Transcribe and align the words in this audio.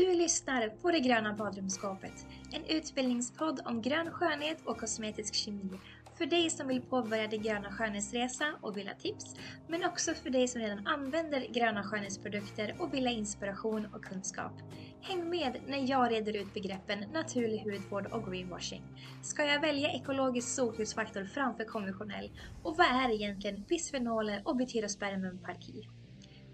Du 0.00 0.14
lyssnar 0.14 0.68
på 0.68 0.90
Det 0.90 1.00
gröna 1.00 1.32
badrumsskåpet, 1.32 2.12
en 2.52 2.76
utbildningspodd 2.76 3.60
om 3.64 3.82
grön 3.82 4.10
skönhet 4.10 4.62
och 4.66 4.80
kosmetisk 4.80 5.34
kemi. 5.34 5.80
För 6.18 6.26
dig 6.26 6.50
som 6.50 6.68
vill 6.68 6.82
påbörja 6.82 7.26
din 7.26 7.42
gröna 7.42 7.72
skönhetsresa 7.72 8.54
och 8.60 8.76
vill 8.76 8.88
ha 8.88 8.94
tips, 8.94 9.34
men 9.66 9.84
också 9.84 10.14
för 10.14 10.30
dig 10.30 10.48
som 10.48 10.60
redan 10.60 10.86
använder 10.86 11.54
gröna 11.54 11.82
skönhetsprodukter 11.84 12.76
och 12.78 12.94
vill 12.94 13.06
ha 13.06 13.12
inspiration 13.12 13.86
och 13.86 14.04
kunskap. 14.04 14.52
Häng 15.00 15.30
med 15.30 15.60
när 15.66 15.90
jag 15.90 16.12
reder 16.12 16.36
ut 16.36 16.54
begreppen 16.54 16.98
naturlig 17.12 17.58
hudvård 17.58 18.06
och 18.06 18.32
greenwashing. 18.32 18.82
Ska 19.22 19.44
jag 19.44 19.60
välja 19.60 19.92
ekologisk 19.92 20.54
solskyddsfaktor 20.54 21.24
framför 21.24 21.64
konventionell? 21.64 22.30
Och 22.62 22.76
vad 22.76 22.86
är 22.86 23.14
egentligen 23.14 23.64
bisfenoler 23.68 24.42
och 24.44 24.56
butyrospermium 24.56 25.38
parki? 25.38 25.99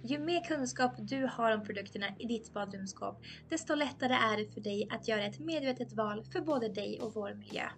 Ju 0.09 0.19
mer 0.19 0.45
kunskap 0.45 0.95
du 0.99 1.27
har 1.27 1.53
om 1.53 1.65
produkterna 1.65 2.07
i 2.19 2.27
ditt 2.27 2.53
badrumsskåp, 2.53 3.23
desto 3.49 3.75
lättare 3.75 4.13
är 4.13 4.37
det 4.37 4.55
för 4.55 4.61
dig 4.61 4.89
att 4.91 5.09
göra 5.09 5.25
ett 5.25 5.39
medvetet 5.39 5.93
val 5.93 6.25
för 6.33 6.41
både 6.41 6.69
dig 6.69 7.01
och 7.01 7.15
vår 7.15 7.35
miljö. 7.35 7.69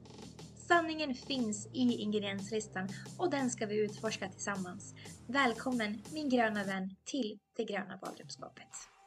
Sanningen 0.68 1.14
finns 1.14 1.66
i 1.66 2.02
ingredienslistan 2.02 2.88
och 3.18 3.30
den 3.30 3.50
ska 3.50 3.66
vi 3.66 3.84
utforska 3.84 4.28
tillsammans. 4.28 4.94
Välkommen 5.26 6.02
min 6.12 6.28
gröna 6.28 6.64
vän 6.64 6.96
till 7.04 7.38
det 7.56 7.64
gröna 7.64 7.98
badrumsskåpet. 8.02 8.97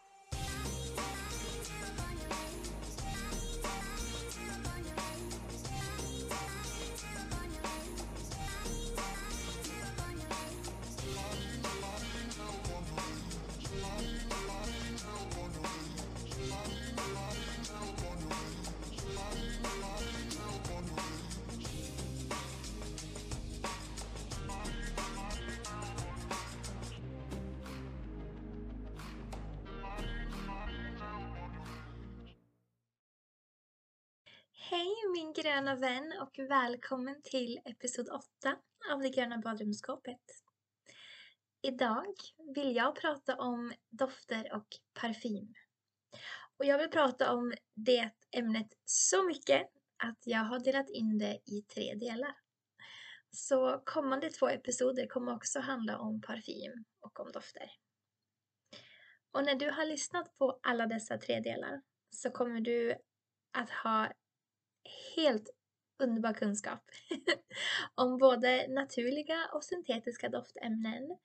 Gröna 35.42 35.76
vän 35.76 36.14
och 36.22 36.40
välkommen 36.50 37.22
till 37.24 37.60
episod 37.66 38.10
8 38.10 38.24
av 38.92 39.02
det 39.02 39.10
gröna 39.10 39.38
badrumsskåpet. 39.38 40.22
Idag 41.62 42.14
vill 42.56 42.76
jag 42.76 42.96
prata 42.96 43.36
om 43.36 43.74
dofter 43.90 44.54
och 44.56 44.68
parfym. 44.94 45.54
Och 46.58 46.66
jag 46.66 46.78
vill 46.78 46.90
prata 46.90 47.34
om 47.34 47.54
det 47.74 48.12
ämnet 48.32 48.68
så 48.86 49.24
mycket 49.24 49.70
att 50.04 50.20
jag 50.26 50.40
har 50.40 50.60
delat 50.60 50.90
in 50.90 51.18
det 51.18 51.40
i 51.46 51.62
tre 51.62 51.96
delar. 51.96 52.36
Så 53.32 53.82
kommande 53.86 54.30
två 54.30 54.50
episoder 54.50 55.08
kommer 55.08 55.36
också 55.36 55.60
handla 55.60 55.98
om 55.98 56.22
parfym 56.22 56.86
och 57.00 57.20
om 57.20 57.32
dofter. 57.32 57.72
Och 59.32 59.44
när 59.44 59.56
du 59.56 59.72
har 59.72 59.86
lyssnat 59.86 60.38
på 60.38 60.60
alla 60.64 60.86
dessa 60.88 61.18
tre 61.18 61.40
delar 61.40 61.82
så 62.10 62.32
kommer 62.32 62.62
du 62.62 62.96
att 63.52 63.70
ha 63.70 64.12
helt 65.16 65.50
underbar 66.00 66.34
kunskap 66.34 66.82
om 67.96 68.18
både 68.18 68.68
naturliga 68.68 69.50
och 69.54 69.64
syntetiska 69.64 70.30
doftämnen, 70.30 71.18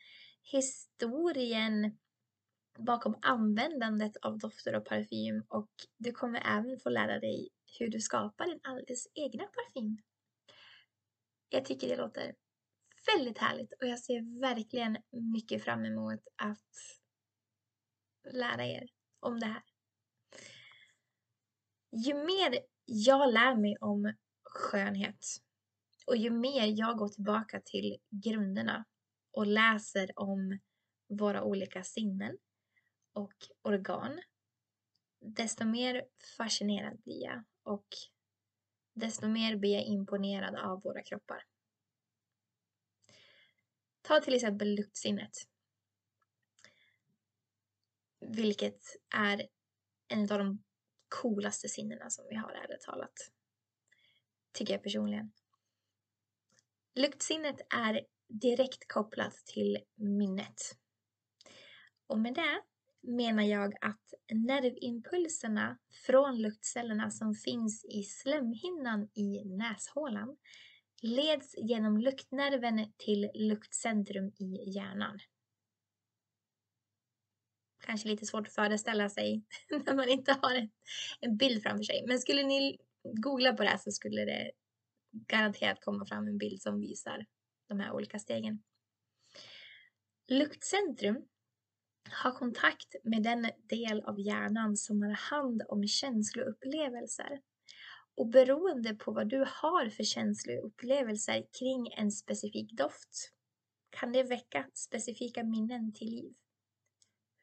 historien 0.42 1.98
bakom 2.78 3.18
användandet 3.22 4.16
av 4.16 4.38
dofter 4.38 4.74
och 4.74 4.84
parfym 4.84 5.44
och 5.48 5.70
du 5.96 6.12
kommer 6.12 6.58
även 6.58 6.80
få 6.80 6.88
lära 6.88 7.18
dig 7.18 7.48
hur 7.78 7.88
du 7.88 8.00
skapar 8.00 8.46
din 8.46 8.60
alldeles 8.62 9.06
egna 9.14 9.44
parfym. 9.44 9.98
Jag 11.48 11.64
tycker 11.64 11.88
det 11.88 11.96
låter 11.96 12.34
väldigt 13.06 13.38
härligt 13.38 13.72
och 13.80 13.86
jag 13.88 13.98
ser 13.98 14.40
verkligen 14.40 14.96
mycket 15.10 15.64
fram 15.64 15.84
emot 15.84 16.20
att 16.36 16.72
lära 18.32 18.66
er 18.66 18.88
om 19.20 19.40
det 19.40 19.46
här. 19.46 19.62
Ju 21.90 22.14
mer 22.14 22.58
jag 22.86 23.32
lär 23.32 23.56
mig 23.56 23.76
om 23.80 24.14
skönhet 24.42 25.24
och 26.06 26.16
ju 26.16 26.30
mer 26.30 26.74
jag 26.78 26.98
går 26.98 27.08
tillbaka 27.08 27.60
till 27.64 27.96
grunderna 28.10 28.84
och 29.30 29.46
läser 29.46 30.10
om 30.16 30.58
våra 31.08 31.42
olika 31.42 31.82
sinnen 31.82 32.38
och 33.12 33.34
organ, 33.62 34.20
desto 35.20 35.64
mer 35.64 36.04
fascinerad 36.36 36.98
blir 37.02 37.22
jag 37.24 37.44
och 37.62 37.86
desto 38.94 39.28
mer 39.28 39.56
blir 39.56 39.74
jag 39.74 39.84
imponerad 39.84 40.54
av 40.56 40.82
våra 40.82 41.02
kroppar. 41.02 41.42
Ta 44.02 44.20
till 44.20 44.34
exempel 44.34 44.74
luktsinnet. 44.74 45.32
Vilket 48.20 48.80
är 49.14 49.48
en 50.08 50.32
av 50.32 50.38
de 50.38 50.62
coolaste 51.22 51.68
sinnena 51.68 52.10
som 52.10 52.24
vi 52.30 52.36
har 52.36 52.50
ärligt 52.50 52.80
talat. 52.80 53.32
Tycker 54.52 54.74
jag 54.74 54.82
personligen. 54.82 55.32
Luktsinnet 56.94 57.56
är 57.74 58.00
direkt 58.28 58.88
kopplat 58.88 59.34
till 59.34 59.78
minnet. 59.94 60.76
Och 62.06 62.18
med 62.18 62.34
det 62.34 62.62
menar 63.00 63.42
jag 63.42 63.74
att 63.80 64.14
nervimpulserna 64.32 65.78
från 66.06 66.42
luktcellerna 66.42 67.10
som 67.10 67.34
finns 67.34 67.84
i 67.84 68.02
slemhinnan 68.02 69.08
i 69.14 69.44
näshålan 69.44 70.36
leds 71.02 71.54
genom 71.58 71.98
luktnerven 71.98 72.92
till 72.96 73.30
luktcentrum 73.34 74.26
i 74.26 74.70
hjärnan 74.70 75.18
kanske 77.86 78.08
lite 78.08 78.26
svårt 78.26 78.46
att 78.46 78.54
föreställa 78.54 79.08
sig 79.08 79.44
när 79.86 79.94
man 79.94 80.08
inte 80.08 80.32
har 80.42 80.68
en, 81.20 81.36
bild 81.36 81.62
framför 81.62 81.84
sig. 81.84 82.04
Men 82.06 82.18
skulle 82.18 82.42
ni 82.42 82.78
googla 83.02 83.52
på 83.52 83.62
det 83.62 83.68
här 83.68 83.78
så 83.78 83.90
skulle 83.90 84.24
det 84.24 84.50
garanterat 85.12 85.80
komma 85.80 86.06
fram 86.06 86.28
en 86.28 86.38
bild 86.38 86.62
som 86.62 86.80
visar 86.80 87.26
de 87.68 87.80
här 87.80 87.92
olika 87.92 88.18
stegen. 88.18 88.62
Luktcentrum 90.28 91.24
har 92.10 92.32
kontakt 92.32 92.94
med 93.04 93.22
den 93.22 93.50
del 93.68 94.00
av 94.00 94.20
hjärnan 94.20 94.76
som 94.76 95.02
har 95.02 95.10
hand 95.10 95.62
om 95.68 95.86
känsloupplevelser. 95.86 97.40
Och 98.16 98.28
beroende 98.28 98.94
på 98.94 99.12
vad 99.12 99.28
du 99.28 99.38
har 99.38 99.90
för 99.90 100.04
känsloupplevelser 100.04 101.46
kring 101.58 101.92
en 101.96 102.10
specifik 102.10 102.72
doft 102.72 103.32
kan 103.90 104.12
det 104.12 104.22
väcka 104.22 104.70
specifika 104.74 105.44
minnen 105.44 105.92
till 105.92 106.10
liv. 106.10 106.34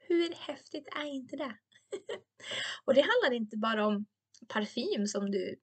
Hur 0.08 0.34
häftigt 0.34 0.88
är 0.96 1.06
inte 1.06 1.36
det? 1.36 1.58
och 2.86 2.94
det 2.94 3.02
handlar 3.02 3.32
inte 3.32 3.58
bara 3.58 3.88
om 3.88 4.06
parfym 4.48 5.08
som 5.08 5.32
du 5.32 5.60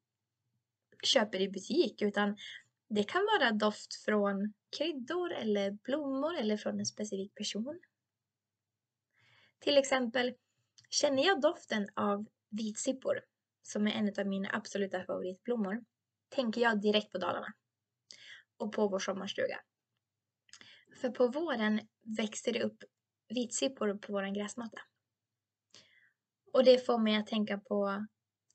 köper 1.03 1.41
i 1.41 1.49
butik 1.49 2.03
utan 2.03 2.37
det 2.89 3.05
kan 3.05 3.23
vara 3.25 3.53
doft 3.53 3.95
från 4.05 4.53
kryddor 4.77 5.33
eller 5.33 5.71
blommor 5.71 6.37
eller 6.37 6.57
från 6.57 6.79
en 6.79 6.87
specifik 6.87 7.35
person. 7.35 7.81
Till 9.59 9.79
exempel 9.79 10.35
känner 10.91 11.27
jag 11.27 11.41
doften 11.41 11.89
av 11.95 12.27
vitsippor 12.51 13.21
som 13.63 13.87
är 13.87 13.91
en 13.91 14.15
av 14.19 14.27
mina 14.27 14.51
absoluta 14.53 15.05
favoritblommor 15.05 15.85
tänker 16.29 16.61
jag 16.61 16.81
direkt 16.81 17.13
på 17.13 17.19
Dalarna 17.19 17.53
och 18.57 18.73
på 18.73 18.89
vår 18.89 18.99
sommarstuga. 18.99 19.61
För 21.01 21.11
på 21.11 21.29
våren 21.29 21.81
växer 22.17 22.53
det 22.53 22.63
upp 22.63 22.85
vitsippor 23.31 23.95
på 23.95 24.13
vår 24.13 24.35
gräsmatta. 24.35 24.81
Och 26.53 26.65
det 26.65 26.87
får 26.87 26.99
mig 26.99 27.17
att 27.17 27.27
tänka 27.27 27.59
på 27.59 28.07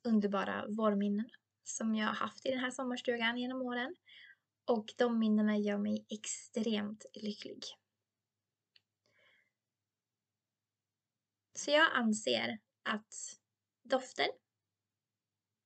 underbara 0.03 0.65
vårminnen 0.67 1.29
som 1.63 1.95
jag 1.95 2.07
har 2.07 2.13
haft 2.13 2.45
i 2.45 2.49
den 2.49 2.59
här 2.59 2.71
sommarstugan 2.71 3.37
genom 3.37 3.61
åren. 3.61 3.95
Och 4.65 4.93
de 4.97 5.19
minnena 5.19 5.57
gör 5.57 5.77
mig 5.77 6.05
extremt 6.09 7.05
lycklig. 7.13 7.63
Så 11.53 11.71
jag 11.71 11.89
anser 11.93 12.59
att 12.83 13.13
dofter 13.83 14.27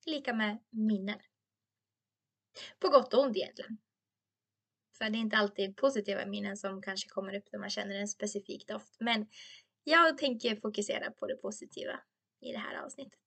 är 0.05 0.11
lika 0.11 0.33
med 0.33 0.59
minnen. 0.69 1.19
På 2.79 2.89
gott 2.89 3.13
och 3.13 3.23
ont 3.23 3.37
egentligen. 3.37 3.77
För 4.99 5.09
det 5.09 5.17
är 5.17 5.19
inte 5.19 5.37
alltid 5.37 5.75
positiva 5.75 6.25
minnen 6.25 6.57
som 6.57 6.81
kanske 6.81 7.09
kommer 7.09 7.35
upp 7.35 7.51
när 7.51 7.59
man 7.59 7.69
känner 7.69 7.95
en 7.95 8.07
specifik 8.07 8.67
doft. 8.67 8.97
Men 8.99 9.27
jag 9.83 10.17
tänker 10.17 10.55
fokusera 10.55 11.11
på 11.11 11.27
det 11.27 11.35
positiva 11.35 11.99
i 12.41 12.51
det 12.51 12.57
här 12.57 12.83
avsnittet. 12.85 13.19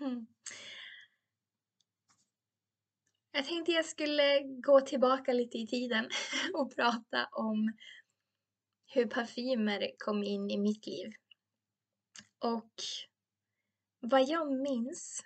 Mm. 0.00 0.26
Jag 3.32 3.44
tänkte 3.44 3.72
jag 3.72 3.84
skulle 3.84 4.42
gå 4.42 4.80
tillbaka 4.80 5.32
lite 5.32 5.58
i 5.58 5.66
tiden 5.66 6.08
och 6.54 6.76
prata 6.76 7.28
om 7.32 7.72
hur 8.86 9.06
parfymer 9.06 9.90
kom 9.98 10.22
in 10.22 10.50
i 10.50 10.58
mitt 10.58 10.86
liv. 10.86 11.12
Och 12.38 12.72
vad 14.00 14.28
jag 14.28 14.52
minns 14.52 15.22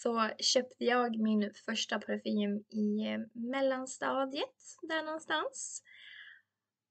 så 0.00 0.30
köpte 0.38 0.84
jag 0.84 1.18
min 1.18 1.50
första 1.66 1.98
parfym 1.98 2.64
i 2.68 3.06
eh, 3.08 3.18
mellanstadiet, 3.32 4.56
där 4.82 5.02
någonstans. 5.02 5.82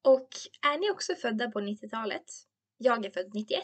Och 0.02 0.30
är 0.62 0.78
ni 0.78 0.92
också 0.92 1.16
födda 1.16 1.52
på 1.52 1.60
90-talet? 1.60 2.26
Jag 2.78 3.06
är 3.06 3.10
född 3.10 3.34
91. 3.34 3.64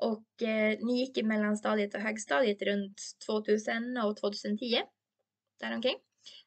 Och 0.00 0.42
eh, 0.42 0.78
ni 0.80 1.00
gick 1.00 1.18
i 1.18 1.22
mellanstadiet 1.22 1.94
och 1.94 2.00
högstadiet 2.00 2.62
runt 2.62 3.00
2000 3.26 3.96
och 3.96 4.16
2010. 4.16 4.82
Däromkring. 5.60 5.96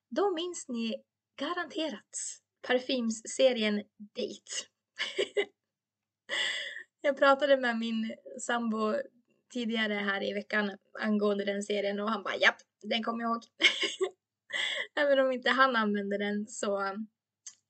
Då 0.10 0.34
minns 0.34 0.68
ni 0.68 1.04
garanterat 1.36 2.42
parfymserien 2.68 3.76
Date. 3.98 4.52
jag 7.02 7.18
pratade 7.18 7.58
med 7.58 7.78
min 7.78 8.16
sambo 8.40 8.96
tidigare 9.54 9.94
här 9.94 10.24
i 10.24 10.34
veckan 10.34 10.78
angående 11.00 11.46
den 11.46 11.64
serien 11.64 12.00
och 12.00 12.10
han 12.10 12.24
bara 12.24 12.36
japp, 12.36 12.58
den 12.82 13.04
kommer 13.04 13.24
jag 13.24 13.32
ihåg. 13.32 13.44
Även 14.96 15.20
om 15.20 15.32
inte 15.32 15.50
han 15.50 15.76
använde 15.76 16.18
den 16.18 16.48
så 16.48 16.84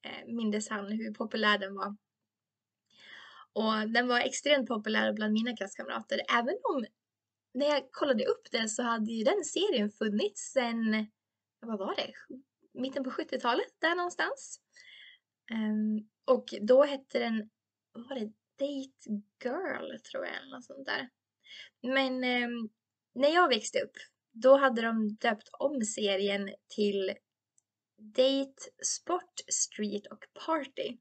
eh, 0.05 0.25
mindes 0.27 0.69
han 0.69 0.91
hur 0.91 1.13
populär 1.13 1.57
den 1.57 1.75
var. 1.75 1.97
Och 3.53 3.89
den 3.89 4.07
var 4.07 4.19
extremt 4.19 4.67
populär 4.67 5.13
bland 5.13 5.33
mina 5.33 5.55
klasskamrater. 5.55 6.21
Även 6.39 6.57
om 6.73 6.85
när 7.53 7.65
jag 7.65 7.91
kollade 7.91 8.25
upp 8.25 8.51
det 8.51 8.69
så 8.69 8.83
hade 8.83 9.11
ju 9.11 9.23
den 9.23 9.43
serien 9.43 9.89
funnits 9.89 10.51
sen, 10.51 11.07
vad 11.59 11.79
var 11.79 11.95
det, 11.95 12.13
mitten 12.73 13.03
på 13.03 13.09
70-talet 13.09 13.75
där 13.79 13.95
någonstans. 13.95 14.59
Um, 15.51 16.09
och 16.25 16.45
då 16.61 16.83
hette 16.83 17.19
den, 17.19 17.49
vad 17.91 18.09
var 18.09 18.15
det, 18.15 18.31
Date 18.59 19.23
Girl 19.43 19.99
tror 19.99 20.25
jag 20.25 20.35
eller 20.35 20.55
något 20.55 20.65
sånt 20.65 20.85
där. 20.85 21.09
Men 21.81 22.23
eh, 22.23 22.49
när 23.15 23.29
jag 23.29 23.47
växte 23.47 23.79
upp 23.79 23.97
då 24.33 24.57
hade 24.57 24.81
de 24.81 25.09
döpt 25.09 25.49
om 25.59 25.81
serien 25.81 26.49
till 26.75 27.13
Date, 27.97 28.63
Sport, 28.85 29.33
Street 29.47 30.07
och 30.07 30.25
Party. 30.45 30.97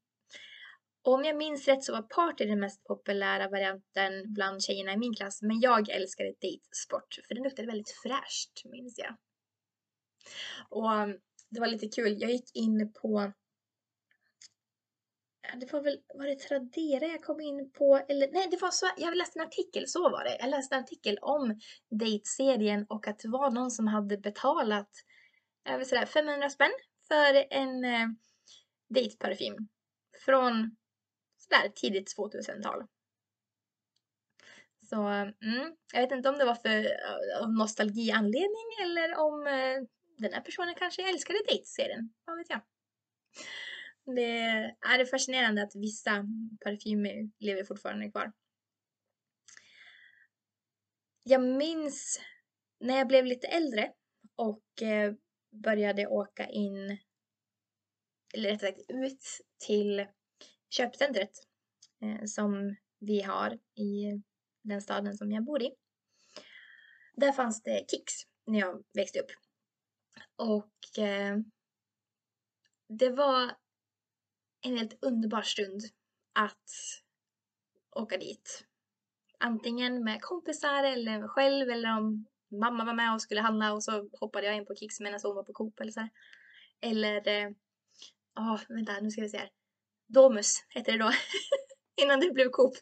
Och 1.04 1.14
om 1.14 1.24
jag 1.24 1.36
minns 1.36 1.68
rätt 1.68 1.84
så 1.84 1.92
var 1.92 2.02
Party 2.02 2.44
den 2.44 2.60
mest 2.60 2.84
populära 2.84 3.48
varianten 3.48 4.32
bland 4.34 4.62
tjejerna 4.62 4.92
i 4.92 4.96
min 4.96 5.14
klass. 5.14 5.42
Men 5.42 5.60
jag 5.60 5.88
älskade 5.88 6.28
Date 6.28 6.68
Sport 6.84 7.14
för 7.28 7.34
den 7.34 7.44
luktade 7.44 7.68
väldigt 7.68 7.94
fräscht 8.02 8.64
minns 8.64 8.98
jag. 8.98 9.16
Och 10.68 10.92
ehm, 10.92 11.18
det 11.50 11.60
var 11.60 11.66
lite 11.66 11.88
kul. 11.88 12.20
Jag 12.20 12.30
gick 12.30 12.56
in 12.56 12.92
på 12.92 13.32
det 15.56 15.72
var 15.72 15.80
väl, 15.80 16.00
var 16.14 16.26
det 16.26 16.34
Tradera 16.38 17.06
jag 17.06 17.22
kom 17.22 17.40
in 17.40 17.70
på? 17.72 18.00
Eller 18.08 18.28
nej, 18.32 18.48
det 18.50 18.62
var 18.62 18.70
så, 18.70 18.86
jag 18.96 19.16
läste 19.16 19.38
en 19.38 19.46
artikel, 19.46 19.88
så 19.88 20.02
var 20.10 20.24
det. 20.24 20.36
Jag 20.40 20.50
läste 20.50 20.74
en 20.74 20.82
artikel 20.82 21.18
om 21.22 21.60
dejtserien 21.90 22.86
och 22.88 23.08
att 23.08 23.18
det 23.18 23.28
var 23.28 23.50
någon 23.50 23.70
som 23.70 23.86
hade 23.86 24.18
betalat 24.18 24.90
över 25.68 25.84
sådär 25.84 26.06
500 26.06 26.50
spänn 26.50 26.72
för 27.08 27.46
en 27.50 27.84
eh, 27.84 28.08
dejtparfym 28.88 29.68
Från 30.24 30.76
sådär 31.36 31.68
tidigt 31.74 32.16
2000-tal. 32.16 32.86
Så 34.88 34.96
mm, 35.06 35.76
jag 35.92 36.00
vet 36.00 36.12
inte 36.12 36.28
om 36.28 36.38
det 36.38 36.44
var 36.44 36.54
för 36.54 36.84
eh, 36.84 37.42
av 37.42 37.52
nostalgianledning 37.52 38.68
eller 38.82 39.16
om 39.16 39.46
eh, 39.46 39.88
den 40.18 40.32
här 40.32 40.40
personen 40.40 40.74
kanske 40.74 41.08
älskade 41.08 41.38
dejtserien. 41.48 42.12
Vad 42.24 42.36
vet 42.36 42.50
jag. 42.50 42.60
Det 44.04 44.38
är 44.80 45.04
fascinerande 45.04 45.62
att 45.62 45.74
vissa 45.74 46.26
parfymer 46.64 47.30
lever 47.38 47.64
fortfarande 47.64 48.10
kvar. 48.10 48.32
Jag 51.24 51.42
minns 51.42 52.20
när 52.80 52.98
jag 52.98 53.08
blev 53.08 53.24
lite 53.24 53.46
äldre 53.46 53.92
och 54.36 54.82
eh, 54.82 55.14
började 55.50 56.06
åka 56.06 56.48
in, 56.48 56.98
eller 58.34 58.50
rättare 58.50 58.72
sagt 58.72 58.90
ut 58.90 59.24
till 59.66 60.06
köpcentret 60.70 61.30
eh, 62.00 62.24
som 62.24 62.76
vi 62.98 63.22
har 63.22 63.58
i 63.74 64.22
den 64.62 64.82
staden 64.82 65.16
som 65.16 65.32
jag 65.32 65.44
bor 65.44 65.62
i. 65.62 65.74
Där 67.14 67.32
fanns 67.32 67.62
det 67.62 67.84
Kicks 67.90 68.14
när 68.46 68.58
jag 68.58 68.84
växte 68.92 69.20
upp. 69.20 69.30
Och 70.36 70.98
eh, 70.98 71.38
det 72.88 73.10
var 73.10 73.61
en 74.62 74.76
helt 74.76 74.98
underbar 75.02 75.42
stund 75.42 75.80
att 76.32 76.70
åka 77.96 78.16
dit. 78.16 78.64
Antingen 79.38 80.04
med 80.04 80.22
kompisar 80.22 80.84
eller 80.84 81.28
själv 81.28 81.70
eller 81.70 81.98
om 81.98 82.26
mamma 82.60 82.84
var 82.84 82.94
med 82.94 83.14
och 83.14 83.22
skulle 83.22 83.40
handla 83.40 83.72
och 83.72 83.84
så 83.84 84.08
hoppade 84.20 84.46
jag 84.46 84.56
in 84.56 84.66
på 84.66 84.74
Kicks 84.74 85.00
medan 85.00 85.20
hon 85.22 85.36
var 85.36 85.42
på 85.42 85.52
Coop 85.52 85.80
eller 85.80 85.92
så 85.92 86.00
här. 86.00 86.10
Eller, 86.80 87.28
eh, 87.28 87.50
ja, 88.34 88.54
oh, 88.54 88.60
vänta 88.68 89.00
nu 89.00 89.10
ska 89.10 89.22
vi 89.22 89.28
se 89.28 89.38
här. 89.38 89.50
Domus 90.06 90.66
hette 90.68 90.92
det 90.92 90.98
då. 90.98 91.10
Innan 92.02 92.20
det 92.20 92.30
blev 92.30 92.48
Coop 92.50 92.74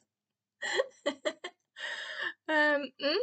um, 2.51 3.07
mm. 3.09 3.19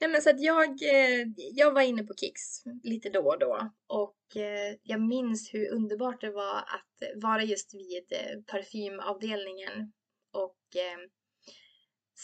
Nej 0.00 0.10
men 0.10 0.22
så 0.22 0.30
att 0.30 0.40
jag, 0.40 0.68
eh, 0.82 1.26
jag 1.36 1.74
var 1.74 1.82
inne 1.82 2.02
på 2.02 2.14
Kicks 2.14 2.62
lite 2.82 3.10
då 3.10 3.20
och 3.20 3.38
då 3.38 3.70
och 3.86 4.36
eh, 4.36 4.76
jag 4.82 5.00
minns 5.00 5.54
hur 5.54 5.72
underbart 5.72 6.20
det 6.20 6.30
var 6.30 6.56
att 6.58 7.22
vara 7.22 7.42
just 7.42 7.74
vid 7.74 8.12
eh, 8.12 8.42
parfymavdelningen 8.46 9.92
och 10.32 10.76
eh, 10.76 10.98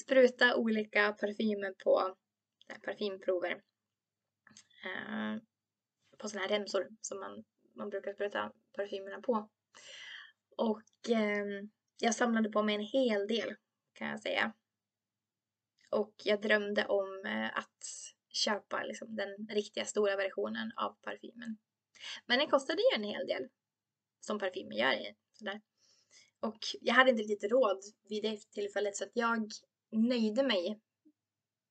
spruta 0.03 0.57
olika 0.57 1.13
parfymer 1.13 1.75
på 1.85 2.17
parfymprover. 2.85 3.53
Eh, 4.85 5.43
på 6.19 6.29
sådana 6.29 6.47
här 6.47 6.59
remsor 6.59 6.89
som 7.01 7.21
man, 7.21 7.45
man 7.77 7.89
brukar 7.91 8.13
spruta 8.13 8.53
parfymerna 8.77 9.21
på. 9.21 9.49
Och 10.57 11.11
ehm, 11.11 11.71
jag 12.01 12.15
samlade 12.15 12.51
på 12.51 12.63
mig 12.63 12.75
en 12.75 12.81
hel 12.81 13.27
del 13.27 13.55
kan 13.93 14.09
jag 14.09 14.21
säga. 14.21 14.53
Och 15.91 16.15
jag 16.25 16.43
drömde 16.43 16.87
om 16.87 17.23
eh, 17.27 17.59
att 17.59 17.85
köpa 18.33 18.83
liksom, 18.83 19.17
den 19.17 19.49
riktiga 19.49 19.85
stora 19.85 20.17
versionen 20.17 20.73
av 20.77 20.97
parfymen. 21.03 21.59
Men 22.27 22.39
den 22.39 22.49
kostade 22.49 22.83
ju 22.83 22.97
en 22.97 23.05
hel 23.05 23.27
del. 23.27 23.49
Som 24.21 24.39
parfymer 24.39 24.77
gör. 24.77 25.15
Sådär. 25.33 25.61
Och 26.41 26.59
jag 26.81 26.95
hade 26.95 27.11
inte 27.11 27.23
riktigt 27.23 27.51
råd 27.51 27.81
vid 28.09 28.23
det 28.23 28.51
tillfället 28.51 28.97
så 28.97 29.05
att 29.05 29.11
jag 29.13 29.51
nöjde 29.91 30.43
mig 30.43 30.81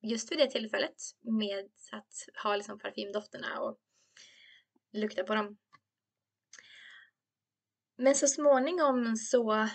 just 0.02 0.32
vid 0.32 0.38
det 0.40 0.50
tillfället 0.50 0.96
med 1.22 1.70
att 1.92 2.14
ha 2.44 2.56
liksom 2.56 2.80
parfymdofterna 2.80 3.60
och 3.62 3.80
lukta 4.94 5.24
på 5.24 5.36
dem. 5.36 5.58
Men 7.96 8.16
så 8.16 8.28
småningom 8.28 9.16
så 9.16 9.68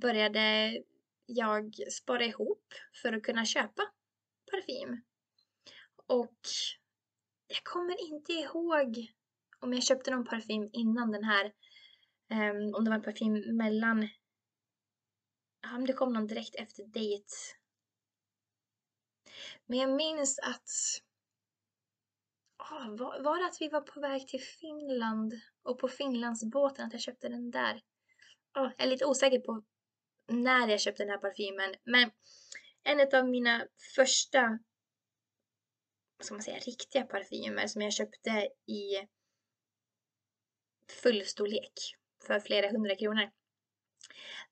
började 0.00 0.72
jag 1.28 1.74
spara 1.92 2.24
ihop 2.24 2.74
för 3.02 3.12
att 3.12 3.22
kunna 3.22 3.44
köpa 3.44 3.82
parfym. 4.50 5.02
Och 6.06 6.40
jag 7.46 7.64
kommer 7.64 8.00
inte 8.00 8.32
ihåg 8.32 9.12
om 9.60 9.72
jag 9.72 9.82
köpte 9.82 10.10
någon 10.10 10.24
parfym 10.24 10.70
innan 10.72 11.12
den 11.12 11.24
här. 11.24 11.52
Um, 12.30 12.74
om 12.74 12.84
det 12.84 12.90
var 12.90 12.96
en 12.96 13.02
parfym 13.02 13.56
mellan. 13.56 14.08
Ja, 15.62 15.76
om 15.76 15.86
det 15.86 15.92
kom 15.92 16.12
någon 16.12 16.26
direkt 16.26 16.54
efter 16.54 16.84
date. 16.84 17.34
Men 19.66 19.78
jag 19.78 19.90
minns 19.90 20.38
att. 20.38 20.70
Oh, 22.58 22.96
var, 22.96 23.22
var 23.22 23.38
det 23.38 23.46
att 23.46 23.60
vi 23.60 23.68
var 23.68 23.80
på 23.80 24.00
väg 24.00 24.28
till 24.28 24.40
Finland 24.40 25.40
och 25.62 25.78
på 25.78 25.88
Finlandsbåten 25.88 26.86
att 26.86 26.92
jag 26.92 27.02
köpte 27.02 27.28
den 27.28 27.50
där? 27.50 27.74
Oh, 28.54 28.70
jag 28.76 28.80
är 28.80 28.90
lite 28.90 29.06
osäker 29.06 29.40
på 29.40 29.64
när 30.28 30.68
jag 30.68 30.80
köpte 30.80 31.02
den 31.02 31.10
här 31.10 31.18
parfymen. 31.18 31.74
Men 31.84 32.10
en 32.82 33.20
av 33.20 33.28
mina 33.28 33.66
första 33.94 34.58
ska 36.20 36.34
man 36.34 36.42
säga, 36.42 36.58
riktiga 36.58 37.02
parfymer 37.02 37.66
som 37.66 37.82
jag 37.82 37.92
köpte 37.92 38.48
i 38.66 39.08
fullstorlek 41.02 41.72
för 42.26 42.40
flera 42.40 42.70
hundra 42.70 42.96
kronor. 42.96 43.30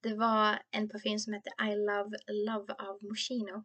Det 0.00 0.14
var 0.14 0.62
en 0.70 0.88
parfym 0.88 1.18
som 1.18 1.32
hette 1.32 1.50
I 1.50 1.76
Love 1.76 2.16
Love 2.26 2.74
av 2.74 3.04
Moschino. 3.04 3.64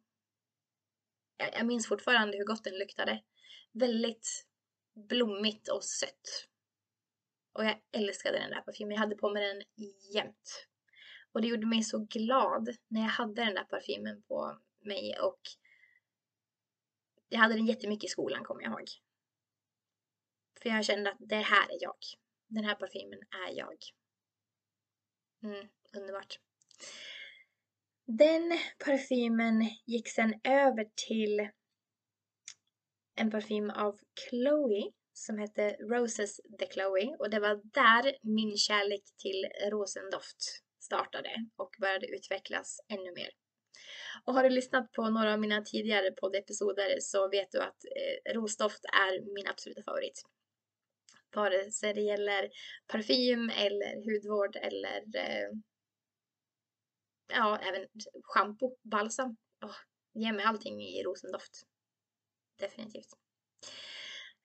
Jag, 1.37 1.53
jag 1.53 1.65
minns 1.65 1.87
fortfarande 1.87 2.37
hur 2.37 2.45
gott 2.45 2.63
den 2.63 2.77
luktade. 2.77 3.23
Väldigt 3.71 4.47
blommigt 5.09 5.67
och 5.67 5.83
sött. 5.83 6.47
Och 7.53 7.65
jag 7.65 7.81
älskade 7.91 8.39
den 8.39 8.49
där 8.49 8.61
parfymen. 8.61 8.91
Jag 8.91 8.99
hade 8.99 9.15
på 9.15 9.29
mig 9.29 9.47
den 9.47 9.63
jämt. 10.13 10.67
Och 11.31 11.41
det 11.41 11.47
gjorde 11.47 11.67
mig 11.67 11.83
så 11.83 11.99
glad 11.99 12.69
när 12.87 13.01
jag 13.01 13.09
hade 13.09 13.45
den 13.45 13.55
där 13.55 13.63
parfymen 13.63 14.21
på 14.21 14.57
mig 14.79 15.19
och 15.19 15.41
jag 17.29 17.39
hade 17.39 17.53
den 17.53 17.65
jättemycket 17.65 18.03
i 18.03 18.07
skolan 18.07 18.43
kommer 18.43 18.63
jag 18.63 18.71
ihåg. 18.71 18.87
För 20.61 20.69
jag 20.69 20.85
kände 20.85 21.11
att 21.11 21.17
det 21.19 21.35
här 21.35 21.69
är 21.69 21.77
jag. 21.81 21.97
Den 22.47 22.63
här 22.63 22.75
parfymen 22.75 23.19
är 23.47 23.57
jag. 23.57 23.77
Mm, 25.43 25.67
underbart. 25.97 26.39
Den 28.05 28.59
parfymen 28.85 29.65
gick 29.85 30.09
sen 30.09 30.33
över 30.43 30.89
till 31.07 31.49
en 33.15 33.31
parfym 33.31 33.69
av 33.69 33.99
Chloe 34.29 34.91
som 35.13 35.37
hette 35.37 35.69
Roses 35.69 36.37
the 36.59 36.67
Chloe 36.73 37.15
och 37.19 37.29
det 37.29 37.39
var 37.39 37.61
där 37.63 38.17
min 38.21 38.57
kärlek 38.57 39.03
till 39.17 39.45
rosendoft 39.71 40.63
startade 40.83 41.29
och 41.55 41.75
började 41.79 42.07
utvecklas 42.07 42.79
ännu 42.89 43.11
mer. 43.15 43.29
Och 44.25 44.33
har 44.33 44.43
du 44.43 44.49
lyssnat 44.49 44.91
på 44.91 45.09
några 45.09 45.33
av 45.33 45.39
mina 45.39 45.61
tidigare 45.61 46.11
poddepisoder 46.11 46.97
så 46.99 47.29
vet 47.29 47.51
du 47.51 47.61
att 47.61 47.85
eh, 47.85 48.33
rosdoft 48.33 48.85
är 48.85 49.33
min 49.35 49.47
absoluta 49.47 49.83
favorit. 49.83 50.21
Vare 51.35 51.71
sig 51.71 51.93
det 51.93 52.01
gäller 52.01 52.49
parfym 52.87 53.49
eller 53.49 53.95
hudvård 53.95 54.55
eller 54.55 54.97
eh, 55.15 55.49
ja, 57.33 57.59
även 57.59 57.87
schampo, 58.23 58.77
balsam. 58.83 59.37
Oh, 59.65 59.75
ge 60.13 60.31
mig 60.31 60.45
allting 60.45 60.81
i 60.81 61.03
rosendoft. 61.03 61.61
Definitivt. 62.59 63.09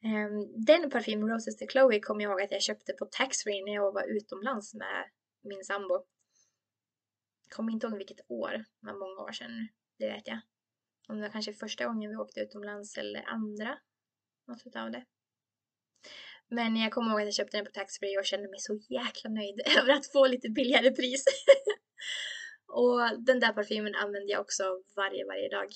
Um, 0.04 0.64
den 0.66 0.90
parfym 0.90 1.28
Roses 1.28 1.56
to 1.56 1.66
Chloe 1.72 2.00
kommer 2.00 2.22
jag 2.22 2.30
ihåg 2.30 2.42
att 2.42 2.52
jag 2.52 2.62
köpte 2.62 2.92
på 2.92 3.06
taxfree 3.06 3.64
när 3.64 3.74
jag 3.74 3.92
var 3.92 4.16
utomlands 4.16 4.74
med 4.74 5.10
min 5.42 5.64
sambo. 5.64 6.04
Kommer 7.48 7.72
inte 7.72 7.86
ihåg 7.86 7.96
vilket 7.96 8.30
år, 8.30 8.64
det 8.80 8.86
var 8.86 8.98
många 8.98 9.22
år 9.22 9.32
sedan 9.32 9.68
det 9.98 10.06
vet 10.06 10.26
jag. 10.26 10.40
Om 11.08 11.16
det 11.16 11.22
var 11.22 11.28
kanske 11.28 11.52
första 11.52 11.86
gången 11.86 12.10
vi 12.10 12.16
åkte 12.16 12.40
utomlands 12.40 12.96
eller 12.96 13.22
andra. 13.22 13.78
Något 14.46 14.66
utav 14.66 14.90
det. 14.90 15.04
Men 16.48 16.76
jag 16.76 16.92
kommer 16.92 17.10
ihåg 17.10 17.20
att 17.20 17.26
jag 17.26 17.34
köpte 17.34 17.56
den 17.56 17.66
på 17.66 17.72
taxfree 17.72 18.18
och 18.18 18.24
kände 18.24 18.48
mig 18.48 18.60
så 18.60 18.74
jäkla 18.88 19.30
nöjd 19.30 19.60
över 19.78 19.92
att 19.92 20.12
få 20.12 20.26
lite 20.26 20.48
billigare 20.48 20.90
pris. 20.90 21.24
och 22.66 23.22
den 23.24 23.40
där 23.40 23.52
parfymen 23.52 23.94
använde 23.94 24.32
jag 24.32 24.40
också 24.40 24.82
varje, 24.96 25.26
varje 25.26 25.48
dag. 25.48 25.68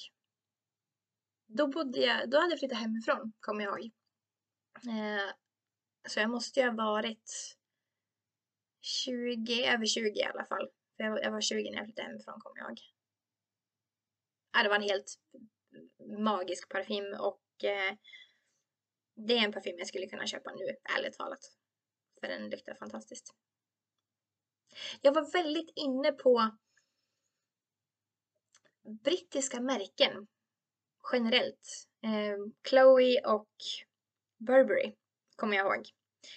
Då 1.46 1.66
bodde 1.66 2.00
jag, 2.00 2.30
då 2.30 2.38
hade 2.38 2.52
jag 2.52 2.58
flyttat 2.58 2.78
hemifrån, 2.78 3.32
kommer 3.40 3.64
jag 3.64 3.80
ihåg. 3.80 3.90
Eh, 4.88 5.32
så 6.08 6.20
jag 6.20 6.30
måste 6.30 6.60
ju 6.60 6.66
ha 6.66 6.76
varit 6.76 7.56
20, 8.80 9.64
över 9.64 9.86
20 9.86 10.20
i 10.20 10.24
alla 10.24 10.44
fall. 10.44 10.68
För 11.00 11.04
jag, 11.04 11.22
jag 11.22 11.30
var 11.30 11.40
20 11.40 11.70
när 11.70 11.78
jag 11.78 11.86
flyttade 11.86 12.08
hemifrån, 12.08 12.40
kommer 12.40 12.60
jag 12.60 12.68
ihåg. 12.68 12.78
Ja, 14.52 14.62
det 14.62 14.68
var 14.68 14.76
en 14.76 14.82
helt 14.82 15.14
magisk 16.18 16.68
parfym 16.68 17.14
och 17.20 17.64
eh, 17.64 17.94
det 19.14 19.34
är 19.38 19.44
en 19.44 19.52
parfym 19.52 19.78
jag 19.78 19.86
skulle 19.86 20.06
kunna 20.06 20.26
köpa 20.26 20.50
nu, 20.54 20.76
ärligt 20.96 21.12
talat. 21.12 21.38
För 22.20 22.28
den 22.28 22.50
luktar 22.50 22.74
fantastiskt. 22.74 23.34
Jag 25.00 25.14
var 25.14 25.32
väldigt 25.32 25.72
inne 25.76 26.12
på 26.12 26.56
brittiska 29.04 29.60
märken 29.60 30.26
generellt. 31.12 31.88
Eh, 32.02 32.38
Chloe 32.68 33.26
och 33.26 33.54
Burberry 34.38 34.94
kommer 35.36 35.56
jag 35.56 35.66
ihåg. 35.66 35.88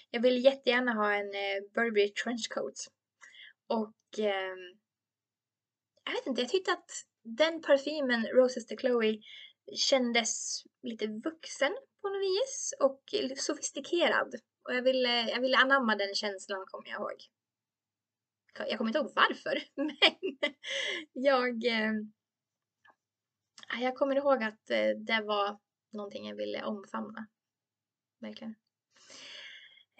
Jag 0.10 0.22
vill 0.22 0.46
jättegärna 0.46 0.94
ha 0.94 1.14
en 1.14 1.28
eh, 1.28 1.62
Burberry 1.74 2.14
trenchcoat. 2.14 2.88
Och 3.74 4.20
eh, 4.20 4.56
jag 6.06 6.14
vet 6.14 6.28
inte, 6.28 6.42
jag 6.42 6.50
tyckte 6.50 6.72
att 6.72 6.92
den 7.24 7.62
parfymen, 7.62 8.28
Roses 8.28 8.68
de 8.68 8.78
Chloe, 8.78 9.20
kändes 9.76 10.64
lite 10.84 11.08
vuxen 11.08 11.78
på 12.02 12.10
något 12.10 12.22
vis 12.22 12.74
och 12.80 13.04
sofistikerad. 13.38 14.36
Och 14.64 14.76
jag 14.76 14.82
ville, 14.82 15.30
jag 15.30 15.42
ville 15.42 15.58
anamma 15.58 15.96
den 15.96 16.16
känslan 16.16 16.66
kommer 16.68 16.90
jag 16.90 17.00
ihåg. 17.00 17.18
Jag 18.70 18.78
kommer 18.78 18.90
inte 18.90 19.00
ihåg 19.00 19.14
varför, 19.16 19.64
men 19.76 19.98
jag, 21.14 21.66
eh, 21.66 21.94
jag 23.82 23.96
kommer 23.96 24.16
ihåg 24.16 24.44
att 24.44 24.70
eh, 24.70 24.90
det 24.98 25.22
var 25.26 25.60
någonting 25.94 26.28
jag 26.28 26.36
ville 26.36 26.64
omfamna. 26.64 27.28
Verkligen. 28.20 28.56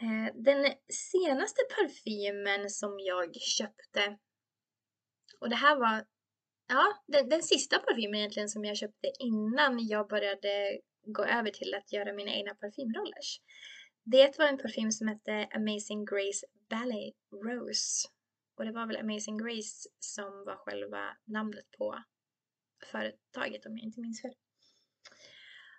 Eh, 0.04 0.34
den 0.36 0.74
senaste 1.12 1.62
parfymen 1.76 2.70
som 2.70 3.00
jag 3.00 3.36
köpte 3.36 4.18
och 5.40 5.50
det 5.50 5.56
här 5.56 5.76
var 5.76 6.06
ja, 6.68 7.04
den, 7.08 7.30
den 7.30 7.44
sista 7.44 7.80
parfymen 7.80 8.16
egentligen 8.16 8.50
som 8.50 8.66
jag 8.66 8.78
köpte 8.78 9.12
innan 9.20 9.88
jag 9.88 10.10
började 10.10 10.80
gå 11.06 11.24
över 11.24 11.50
till 11.50 11.74
att 11.74 11.94
göra 11.94 12.14
mina 12.14 12.32
egna 12.32 12.56
parfymrollers. 12.56 13.42
Det 14.04 14.40
var 14.40 14.46
en 14.46 14.58
parfym 14.58 14.92
som 14.92 15.08
hette 15.08 15.48
Amazing 15.52 16.06
Grace 16.06 16.46
Ballet 16.70 17.16
Rose. 17.32 18.10
Och 18.58 18.66
det 18.66 18.72
var 18.72 18.88
väl 18.88 18.98
Amazing 18.98 19.38
Grace 19.38 19.90
som 20.00 20.46
var 20.46 20.56
själva 20.56 21.18
namnet 21.26 21.72
på 21.78 22.04
företaget 22.92 23.66
om 23.66 23.78
jag 23.78 23.86
inte 23.86 24.02
minns 24.02 24.22
fel. 24.22 24.34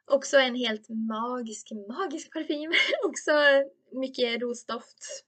Också 0.07 0.37
en 0.37 0.55
helt 0.55 0.89
magisk, 0.89 1.71
magisk 1.89 2.33
parfym. 2.33 2.73
Också 3.05 3.33
mycket 3.93 4.43
rosdoft. 4.43 5.25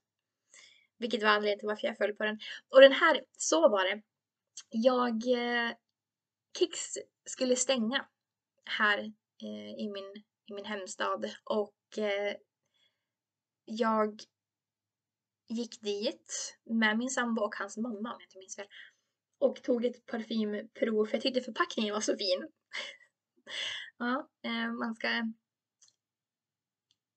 Vilket 0.97 1.23
var 1.23 1.29
anledningen 1.29 1.59
till 1.59 1.67
varför 1.67 1.87
jag 1.87 1.97
föll 1.97 2.13
på 2.13 2.23
den. 2.23 2.39
Och 2.69 2.81
den 2.81 2.91
här, 2.91 3.21
så 3.37 3.69
var 3.69 3.83
det. 3.83 4.01
Jag... 4.69 5.13
Eh, 5.13 5.73
Kicks 6.59 6.97
skulle 7.25 7.55
stänga 7.55 8.07
här 8.65 8.99
eh, 9.43 9.71
i, 9.77 9.89
min, 9.93 10.23
i 10.45 10.53
min 10.53 10.65
hemstad 10.65 11.31
och 11.43 11.97
eh, 11.97 12.35
jag 13.65 14.21
gick 15.49 15.81
dit 15.81 16.57
med 16.65 16.97
min 16.97 17.09
sambo 17.09 17.41
och 17.41 17.55
hans 17.55 17.77
mamma 17.77 17.95
om 17.95 18.19
jag 18.19 18.21
inte 18.21 18.37
minns 18.37 18.55
fel. 18.55 18.67
Och 19.39 19.63
tog 19.63 19.85
ett 19.85 20.05
parfymprov 20.05 21.05
för 21.05 21.13
jag 21.13 21.21
tyckte 21.21 21.41
förpackningen 21.41 21.93
var 21.93 22.01
så 22.01 22.17
fin. 22.17 22.47
ja, 23.97 24.29
eh, 24.43 24.71
man 24.71 24.95
ska... 24.95 25.07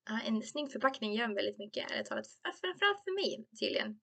Ja, 0.08 0.20
en 0.20 0.42
snygg 0.42 0.72
förpackning 0.72 1.14
gör 1.14 1.34
väldigt 1.34 1.58
mycket, 1.58 1.90
ärligt 1.90 2.06
talat. 2.06 2.26
Framförallt 2.42 3.04
för 3.04 3.14
mig 3.14 3.48
tydligen. 3.60 4.00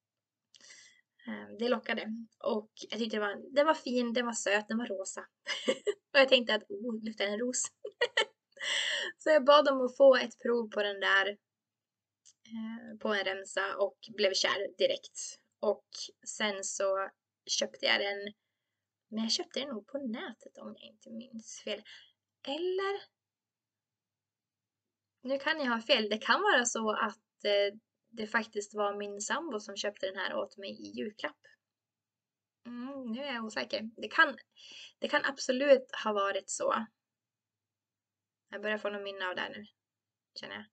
Eh, 1.28 1.58
det 1.60 1.70
lockade. 1.70 2.08
Och 2.44 2.72
jag 2.90 3.00
tyckte 3.00 3.18
det 3.18 3.22
var, 3.22 3.56
den 3.56 3.66
var 3.66 3.74
fin, 3.74 4.14
den 4.14 4.26
var 4.26 4.34
söt, 4.34 4.68
den 4.68 4.78
var 4.78 4.86
rosa. 4.86 5.22
och 6.14 6.20
jag 6.20 6.30
tänkte 6.30 6.56
att, 6.56 6.64
oh, 6.70 7.04
luktar 7.04 7.26
en 7.26 7.40
ros. 7.40 7.64
så 9.18 9.30
jag 9.30 9.46
bad 9.46 9.70
om 9.70 9.86
att 9.86 9.98
få 9.98 10.16
ett 10.16 10.40
prov 10.40 10.70
på 10.70 10.84
den 10.84 11.00
där 11.00 11.28
eh, 12.48 12.98
på 13.00 13.14
en 13.14 13.24
remsa 13.24 13.78
och 13.78 13.98
blev 14.16 14.34
kär 14.34 14.78
direkt. 14.78 15.40
Och 15.60 15.88
sen 16.28 16.64
så 16.64 17.10
köpte 17.46 17.86
jag 17.86 18.00
den, 18.02 18.34
men 19.10 19.24
jag 19.24 19.32
köpte 19.32 19.60
den 19.60 19.70
nog 19.70 19.88
på 19.88 19.98
nätet 19.98 20.58
om 20.58 20.76
jag 20.78 20.84
inte 20.84 21.10
minns 21.10 21.62
fel. 21.64 21.84
Eller? 22.48 23.02
Nu 25.22 25.40
kan 25.40 25.60
jag 25.60 25.72
ha 25.72 25.82
fel. 25.82 26.10
Det 26.10 26.18
kan 26.18 26.42
vara 26.42 26.66
så 26.66 26.92
att 26.92 27.46
eh, 27.46 27.80
det 28.10 28.28
faktiskt 28.28 28.76
var 28.76 28.98
min 28.98 29.22
sambo 29.22 29.60
som 29.60 29.78
köpte 29.78 30.06
den 30.06 30.16
här 30.16 30.36
åt 30.36 30.58
mig 30.58 30.70
i 30.72 30.92
julklapp. 30.92 31.38
Mm, 32.66 33.12
nu 33.12 33.24
är 33.24 33.34
jag 33.34 33.46
osäker. 33.46 33.90
Det 33.98 34.08
kan, 34.08 34.38
det 35.00 35.08
kan 35.08 35.26
absolut 35.26 35.96
ha 36.04 36.14
varit 36.14 36.50
så. 36.50 36.86
Jag 38.50 38.62
börjar 38.62 38.78
få 38.78 38.90
någon 38.90 39.04
minne 39.04 39.28
av 39.28 39.36
det 39.36 39.42
här 39.42 39.50
nu, 39.50 39.66
känner 40.40 40.56
jag. 40.56 40.66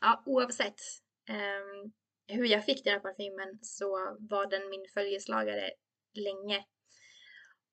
Ja, 0.00 0.22
oavsett 0.26 0.80
eh, 1.28 2.36
hur 2.36 2.46
jag 2.46 2.64
fick 2.64 2.84
den 2.84 2.92
här 2.92 3.00
parfymen 3.00 3.58
så 3.62 4.16
var 4.20 4.46
den 4.46 4.70
min 4.70 4.86
följeslagare 4.94 5.70
länge. 6.14 6.64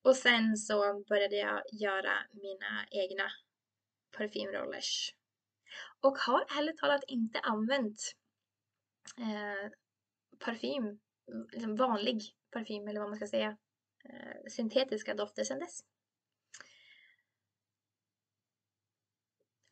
Och 0.05 0.15
sen 0.15 0.57
så 0.57 1.03
började 1.09 1.35
jag 1.35 1.62
göra 1.71 2.13
mina 2.31 2.85
egna 2.91 3.31
parfymrollers 4.17 5.15
och 6.01 6.17
har 6.17 6.41
ärligt 6.57 6.77
talat 6.77 7.03
inte 7.07 7.39
använt 7.39 8.15
eh, 9.17 9.71
parfym, 10.39 11.00
liksom 11.51 11.75
vanlig 11.75 12.21
parfym 12.51 12.88
eller 12.88 13.00
vad 13.00 13.09
man 13.09 13.17
ska 13.17 13.27
säga, 13.27 13.57
eh, 14.09 14.51
syntetiska 14.51 15.13
dofter 15.13 15.43
sedan 15.43 15.59
dess. 15.59 15.79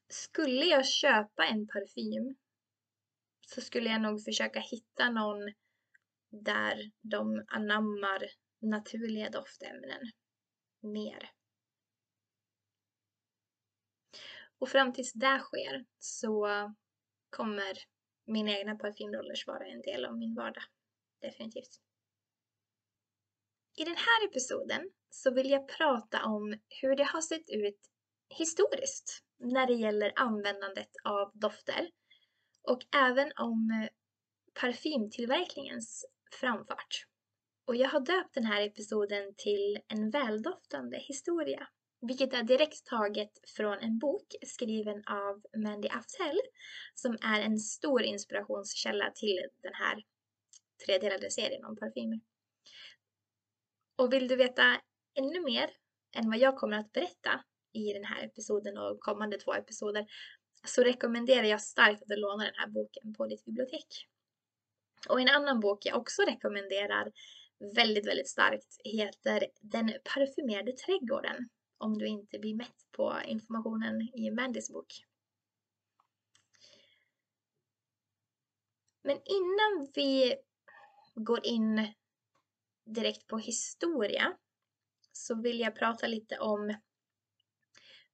Skulle 0.09 0.65
jag 0.65 0.87
köpa 0.87 1.45
en 1.45 1.67
parfym 1.67 2.35
så 3.47 3.61
skulle 3.61 3.89
jag 3.89 4.01
nog 4.01 4.23
försöka 4.23 4.59
hitta 4.59 5.09
någon 5.09 5.53
där 6.29 6.91
de 7.01 7.45
anammar 7.47 8.23
naturliga 8.61 9.29
doftämnen 9.29 10.01
mer. 10.83 11.31
Och 14.59 14.69
fram 14.69 14.93
tills 14.93 15.13
det 15.13 15.39
sker 15.39 15.85
så 15.99 16.47
kommer 17.29 17.77
mina 18.25 18.51
egna 18.51 18.75
parfymrollers 18.75 19.47
vara 19.47 19.65
en 19.65 19.81
del 19.81 20.05
av 20.05 20.17
min 20.17 20.35
vardag. 20.35 20.63
Definitivt. 21.21 21.81
I 23.75 23.83
den 23.83 23.95
här 23.95 24.27
episoden 24.27 24.91
så 25.09 25.33
vill 25.33 25.49
jag 25.49 25.67
prata 25.67 26.25
om 26.25 26.59
hur 26.81 26.95
det 26.95 27.03
har 27.03 27.21
sett 27.21 27.49
ut 27.49 27.79
historiskt 28.29 29.23
när 29.37 29.67
det 29.67 29.73
gäller 29.73 30.13
användandet 30.15 30.89
av 31.03 31.31
dofter 31.33 31.91
och 32.61 32.95
även 32.95 33.31
om 33.35 33.87
parfymtillverkningens 34.53 36.05
framfart. 36.39 37.05
Och 37.65 37.75
jag 37.75 37.89
har 37.89 37.99
döpt 37.99 38.33
den 38.33 38.45
här 38.45 38.61
episoden 38.61 39.33
till 39.37 39.79
En 39.87 40.09
väldoftande 40.09 40.97
historia, 40.97 41.67
vilket 42.01 42.33
är 42.33 42.43
direkt 42.43 42.85
taget 42.85 43.31
från 43.57 43.79
en 43.79 43.99
bok 43.99 44.35
skriven 44.47 45.03
av 45.05 45.41
Mandy 45.57 45.87
Aftell, 45.87 46.39
som 46.95 47.17
är 47.21 47.41
en 47.41 47.59
stor 47.59 48.01
inspirationskälla 48.01 49.11
till 49.11 49.39
den 49.61 49.73
här 49.73 50.03
tredelade 50.85 51.31
serien 51.31 51.65
om 51.65 51.75
parfymer. 51.75 52.19
Och 53.95 54.13
vill 54.13 54.27
du 54.27 54.35
veta 54.35 54.81
ännu 55.15 55.41
mer 55.41 55.69
än 56.15 56.29
vad 56.29 56.39
jag 56.39 56.57
kommer 56.57 56.77
att 56.77 56.91
berätta 56.91 57.43
i 57.73 57.93
den 57.93 58.05
här 58.05 58.25
episoden 58.25 58.77
och 58.77 58.99
kommande 58.99 59.37
två 59.37 59.53
episoder 59.53 60.05
så 60.67 60.83
rekommenderar 60.83 61.43
jag 61.43 61.61
starkt 61.61 62.01
att 62.01 62.07
du 62.07 62.15
lånar 62.15 62.45
den 62.45 62.55
här 62.57 62.67
boken 62.67 63.13
på 63.13 63.27
ditt 63.27 63.45
bibliotek. 63.45 64.07
Och 65.09 65.21
en 65.21 65.29
annan 65.29 65.59
bok 65.59 65.85
jag 65.85 65.97
också 65.97 66.21
rekommenderar 66.21 67.11
väldigt, 67.75 68.07
väldigt 68.07 68.29
starkt 68.29 68.77
heter 68.83 69.47
Den 69.61 69.93
parfymerade 70.03 70.71
trädgården 70.71 71.49
om 71.77 71.97
du 71.97 72.07
inte 72.07 72.39
blir 72.39 72.55
mätt 72.55 72.85
på 72.91 73.21
informationen 73.25 74.01
i 74.01 74.31
Mandys 74.31 74.69
bok. 74.69 75.05
Men 79.03 79.17
innan 79.25 79.91
vi 79.93 80.35
går 81.15 81.45
in 81.45 81.93
direkt 82.85 83.27
på 83.27 83.37
historia 83.37 84.37
så 85.11 85.41
vill 85.41 85.59
jag 85.59 85.75
prata 85.75 86.07
lite 86.07 86.39
om 86.39 86.75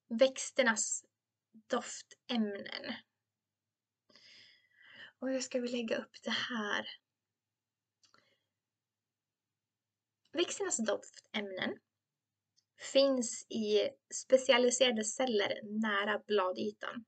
växternas 0.08 1.06
doftämnen. 1.52 2.94
Och 5.20 5.30
hur 5.30 5.40
ska 5.40 5.60
vi 5.60 5.68
lägga 5.68 5.98
upp 5.98 6.24
det 6.24 6.32
här? 6.32 6.88
Växternas 10.32 10.78
doftämnen 10.78 11.80
finns 12.94 13.46
i 13.50 13.90
specialiserade 14.14 15.04
celler 15.04 15.60
nära 15.64 16.20
bladytan. 16.28 17.06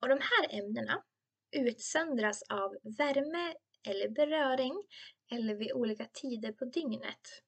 Och 0.00 0.08
de 0.08 0.18
här 0.20 0.58
ämnena 0.58 1.04
utsöndras 1.50 2.42
av 2.42 2.76
värme 2.98 3.54
eller 3.88 4.08
beröring 4.08 4.84
eller 5.30 5.54
vid 5.54 5.72
olika 5.72 6.08
tider 6.12 6.52
på 6.52 6.64
dygnet. 6.64 7.42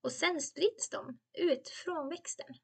Och 0.00 0.12
sen 0.12 0.40
sprids 0.40 0.90
de 0.90 1.18
ut 1.38 1.68
från 1.68 2.08
växten. 2.08 2.54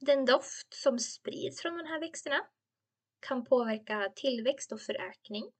Den 0.00 0.24
doft 0.24 0.74
som 0.74 0.98
sprids 0.98 1.62
från 1.62 1.76
de 1.78 1.86
här 1.86 2.00
växterna 2.00 2.46
kan 3.20 3.44
påverka 3.44 4.12
tillväxt 4.16 4.72
och 4.72 4.80
förökning, 4.80 5.52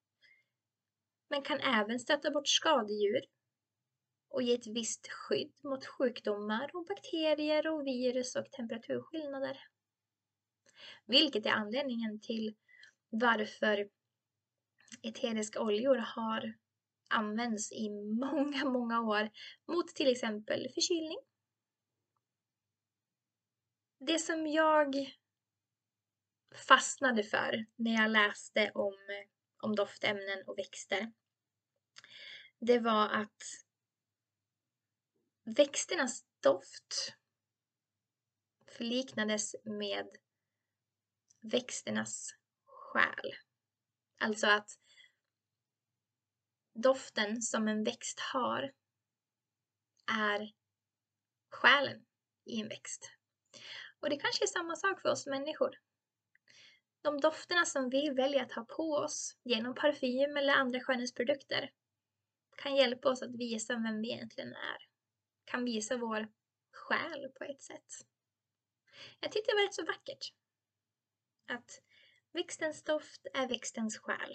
men 1.29 1.43
kan 1.43 1.61
även 1.61 2.01
stöta 2.01 2.31
bort 2.31 2.49
skadedjur 2.49 3.21
och 4.29 4.43
ge 4.43 4.55
ett 4.55 4.67
visst 4.67 5.09
skydd 5.09 5.53
mot 5.65 5.87
sjukdomar 5.87 6.71
och 6.75 6.87
bakterier 6.87 7.69
och 7.69 7.87
virus 7.87 8.37
och 8.37 8.51
temperaturskillnader. 8.51 9.59
Vilket 11.07 11.47
är 11.47 11.51
anledningen 11.51 12.21
till 12.21 12.55
varför 13.11 13.89
eteriska 15.03 15.61
oljor 15.61 15.97
har 15.97 16.55
använts 17.09 17.73
i 17.73 17.91
många, 18.21 18.65
många 18.65 19.01
år 19.01 19.31
mot 19.67 19.89
till 19.89 20.13
exempel 20.13 20.69
förkylning. 20.75 21.19
Det 23.99 24.19
som 24.19 24.47
jag 24.47 24.95
fastnade 26.69 27.23
för 27.23 27.67
när 27.77 27.93
jag 28.03 28.11
läste 28.11 28.71
om, 28.75 28.99
om 29.63 29.77
doftämnen 29.77 30.43
och 30.47 30.59
växter, 30.59 31.13
det 32.59 32.79
var 32.79 33.09
att 33.09 33.43
växternas 35.45 36.25
doft 36.41 37.15
förliknades 38.67 39.57
med 39.65 40.07
växternas 41.41 42.35
själ. 42.65 43.35
Alltså 44.21 44.47
att 44.47 44.71
doften 46.75 47.43
som 47.43 47.69
en 47.69 47.85
växt 47.85 48.21
har 48.21 48.73
är 50.11 50.53
själen 51.51 52.07
i 52.45 52.61
en 52.61 52.69
växt. 52.69 53.13
Och 54.01 54.11
det 54.11 54.17
kanske 54.17 54.45
är 54.45 54.47
samma 54.47 54.77
sak 54.77 55.03
för 55.03 55.09
oss 55.09 55.27
människor. 55.27 55.88
De 57.09 57.21
dofterna 57.21 57.65
som 57.65 57.91
vi 57.91 58.11
väljer 58.11 58.43
att 58.43 58.53
ha 58.53 58.65
på 58.65 58.83
oss 58.83 59.37
genom 59.45 59.75
parfym 59.75 60.37
eller 60.37 60.53
andra 60.53 60.81
skönhetsprodukter 60.81 61.71
kan 62.57 62.77
hjälpa 62.77 63.09
oss 63.09 63.23
att 63.23 63.35
visa 63.35 63.75
vem 63.75 64.01
vi 64.01 64.13
egentligen 64.13 64.53
är. 64.53 64.89
Kan 65.45 65.65
visa 65.65 65.97
vår 65.97 66.29
själ 66.73 67.29
på 67.39 67.45
ett 67.45 67.63
sätt. 67.63 67.87
Jag 69.21 69.33
tyckte 69.33 69.53
det 69.53 69.57
var 69.57 69.63
rätt 69.67 69.75
så 69.75 69.85
vackert. 69.85 70.33
Att 71.47 71.83
växtens 72.33 72.85
doft 72.85 73.27
är 73.35 73.49
växtens 73.49 73.99
själ. 73.99 74.35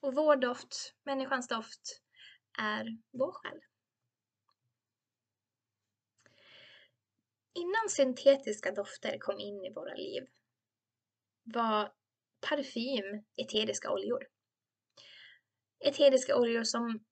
Och 0.00 0.14
vår 0.14 0.36
doft, 0.36 0.94
människans 1.02 1.48
doft, 1.48 2.02
är 2.58 2.98
vår 3.12 3.32
själ. 3.32 3.60
Innan 7.56 7.88
syntetiska 7.88 8.70
dofter 8.70 9.18
kom 9.18 9.40
in 9.40 9.64
i 9.64 9.72
våra 9.72 9.94
liv 9.94 10.26
var 11.42 11.92
parfym 12.48 13.24
eteriska 13.36 13.92
oljor. 13.92 14.26
Eteriska 15.84 16.36
oljor 16.36 16.62
som 16.64 17.04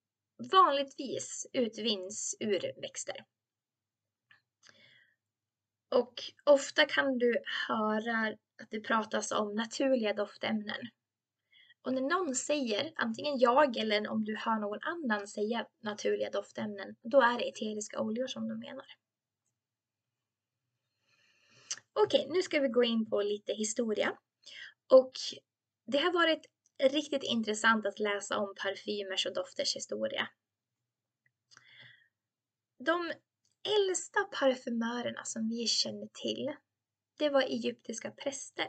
vanligtvis 0.51 1.47
utvinns 1.53 2.35
ur 2.39 2.81
växter. 2.81 3.25
Och 5.95 6.13
ofta 6.43 6.85
kan 6.85 7.17
du 7.17 7.41
höra 7.67 8.27
att 8.61 8.71
det 8.71 8.79
pratas 8.79 9.31
om 9.31 9.55
naturliga 9.55 10.13
doftämnen. 10.13 10.89
Och 11.81 11.93
när 11.93 12.01
någon 12.01 12.35
säger, 12.35 12.91
antingen 12.95 13.39
jag 13.39 13.77
eller 13.77 14.07
om 14.09 14.23
du 14.23 14.35
hör 14.35 14.59
någon 14.59 14.79
annan 14.81 15.27
säga 15.27 15.67
naturliga 15.79 16.29
doftämnen, 16.29 16.95
då 17.01 17.21
är 17.21 17.37
det 17.37 17.49
eteriska 17.49 18.01
oljor 18.01 18.27
som 18.27 18.47
de 18.49 18.59
menar. 18.59 18.85
Okej, 21.97 22.27
nu 22.29 22.41
ska 22.41 22.59
vi 22.59 22.67
gå 22.67 22.83
in 22.83 23.09
på 23.09 23.21
lite 23.21 23.53
historia. 23.53 24.17
Och 24.91 25.11
det 25.85 25.97
har 25.97 26.11
varit 26.13 26.45
riktigt 26.83 27.23
intressant 27.23 27.85
att 27.85 27.99
läsa 27.99 28.37
om 28.37 28.55
parfymers 28.55 29.25
och 29.25 29.33
dofters 29.33 29.75
historia. 29.75 30.29
De 32.77 33.11
äldsta 33.77 34.23
parfymörerna 34.23 35.23
som 35.23 35.49
vi 35.49 35.67
känner 35.67 36.07
till, 36.07 36.55
det 37.17 37.29
var 37.29 37.41
egyptiska 37.41 38.11
präster. 38.11 38.67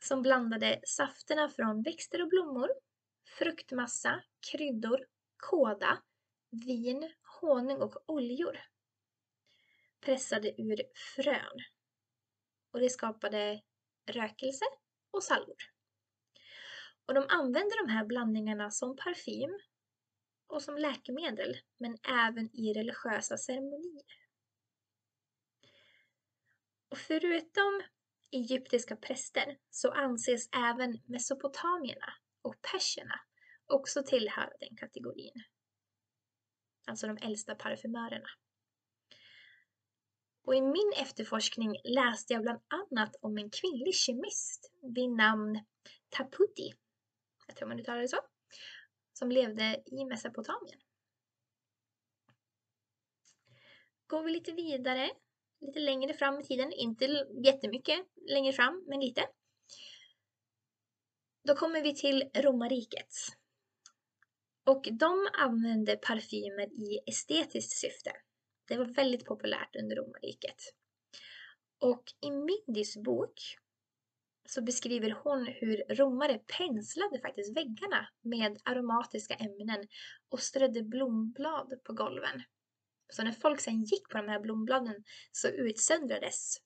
Som 0.00 0.22
blandade 0.22 0.80
safterna 0.86 1.48
från 1.48 1.82
växter 1.82 2.22
och 2.22 2.28
blommor, 2.28 2.68
fruktmassa, 3.38 4.22
kryddor, 4.50 5.06
kåda, 5.36 6.02
vin, 6.50 7.12
honung 7.40 7.82
och 7.82 7.94
oljor 8.06 8.58
pressade 10.00 10.60
ur 10.60 10.82
frön. 11.14 11.58
Och 12.72 12.80
det 12.80 12.90
skapade 12.90 13.62
rökelse 14.06 14.64
och 15.10 15.24
salvor. 15.24 15.56
Och 17.06 17.14
de 17.14 17.26
använde 17.28 17.76
de 17.84 17.92
här 17.92 18.04
blandningarna 18.04 18.70
som 18.70 18.96
parfym 18.96 19.58
och 20.46 20.62
som 20.62 20.78
läkemedel, 20.78 21.56
men 21.78 21.98
även 22.02 22.56
i 22.56 22.72
religiösa 22.74 23.36
ceremonier. 23.36 24.04
Och 26.88 26.98
förutom 26.98 27.82
egyptiska 28.30 28.96
präster 28.96 29.58
så 29.70 29.90
anses 29.90 30.48
även 30.52 31.02
mesopotamierna 31.06 32.14
och 32.42 32.62
perserna 32.62 33.20
också 33.66 34.02
tillhöra 34.02 34.52
den 34.60 34.76
kategorin. 34.76 35.44
Alltså 36.86 37.06
de 37.06 37.16
äldsta 37.16 37.54
parfymörerna. 37.54 38.28
Och 40.48 40.54
i 40.54 40.60
min 40.60 40.92
efterforskning 40.96 41.80
läste 41.84 42.32
jag 42.32 42.42
bland 42.42 42.60
annat 42.68 43.16
om 43.20 43.38
en 43.38 43.50
kvinnlig 43.50 43.94
kemist 43.94 44.72
vid 44.94 45.10
namn 45.10 45.64
Taputi, 46.08 46.72
jag 47.46 47.56
tror 47.56 47.68
man 47.68 47.80
uttalar 47.80 48.00
det 48.00 48.08
så, 48.08 48.16
som 49.12 49.30
levde 49.30 49.82
i 49.86 50.04
Mesopotamien. 50.04 50.80
Går 54.06 54.22
vi 54.22 54.32
lite 54.32 54.52
vidare, 54.52 55.10
lite 55.60 55.80
längre 55.80 56.14
fram 56.14 56.40
i 56.40 56.44
tiden, 56.44 56.72
inte 56.72 57.26
jättemycket 57.44 58.06
längre 58.30 58.52
fram, 58.52 58.84
men 58.88 59.00
lite. 59.00 59.28
Då 61.44 61.54
kommer 61.54 61.82
vi 61.82 61.94
till 61.94 62.30
romarriket. 62.34 63.14
Och 64.64 64.88
de 64.92 65.28
använde 65.32 65.96
parfymer 65.96 66.66
i 66.66 67.00
estetiskt 67.06 67.72
syfte. 67.72 68.12
Det 68.68 68.76
var 68.76 68.84
väldigt 68.84 69.24
populärt 69.24 69.76
under 69.76 69.96
romarriket. 69.96 70.62
Och 71.80 72.04
i 72.20 72.30
Mindys 72.30 72.96
bok 72.96 73.40
så 74.48 74.62
beskriver 74.62 75.10
hon 75.10 75.46
hur 75.46 75.94
romare 75.94 76.38
penslade 76.38 77.20
faktiskt 77.20 77.56
väggarna 77.56 78.08
med 78.20 78.58
aromatiska 78.64 79.34
ämnen 79.34 79.88
och 80.28 80.40
strödde 80.40 80.82
blomblad 80.82 81.84
på 81.84 81.92
golven. 81.92 82.42
Så 83.12 83.22
när 83.22 83.32
folk 83.32 83.60
sen 83.60 83.84
gick 83.84 84.08
på 84.08 84.18
de 84.18 84.28
här 84.28 84.40
blombladen 84.40 85.04
så 85.32 85.48
utsöndrades 85.48 86.56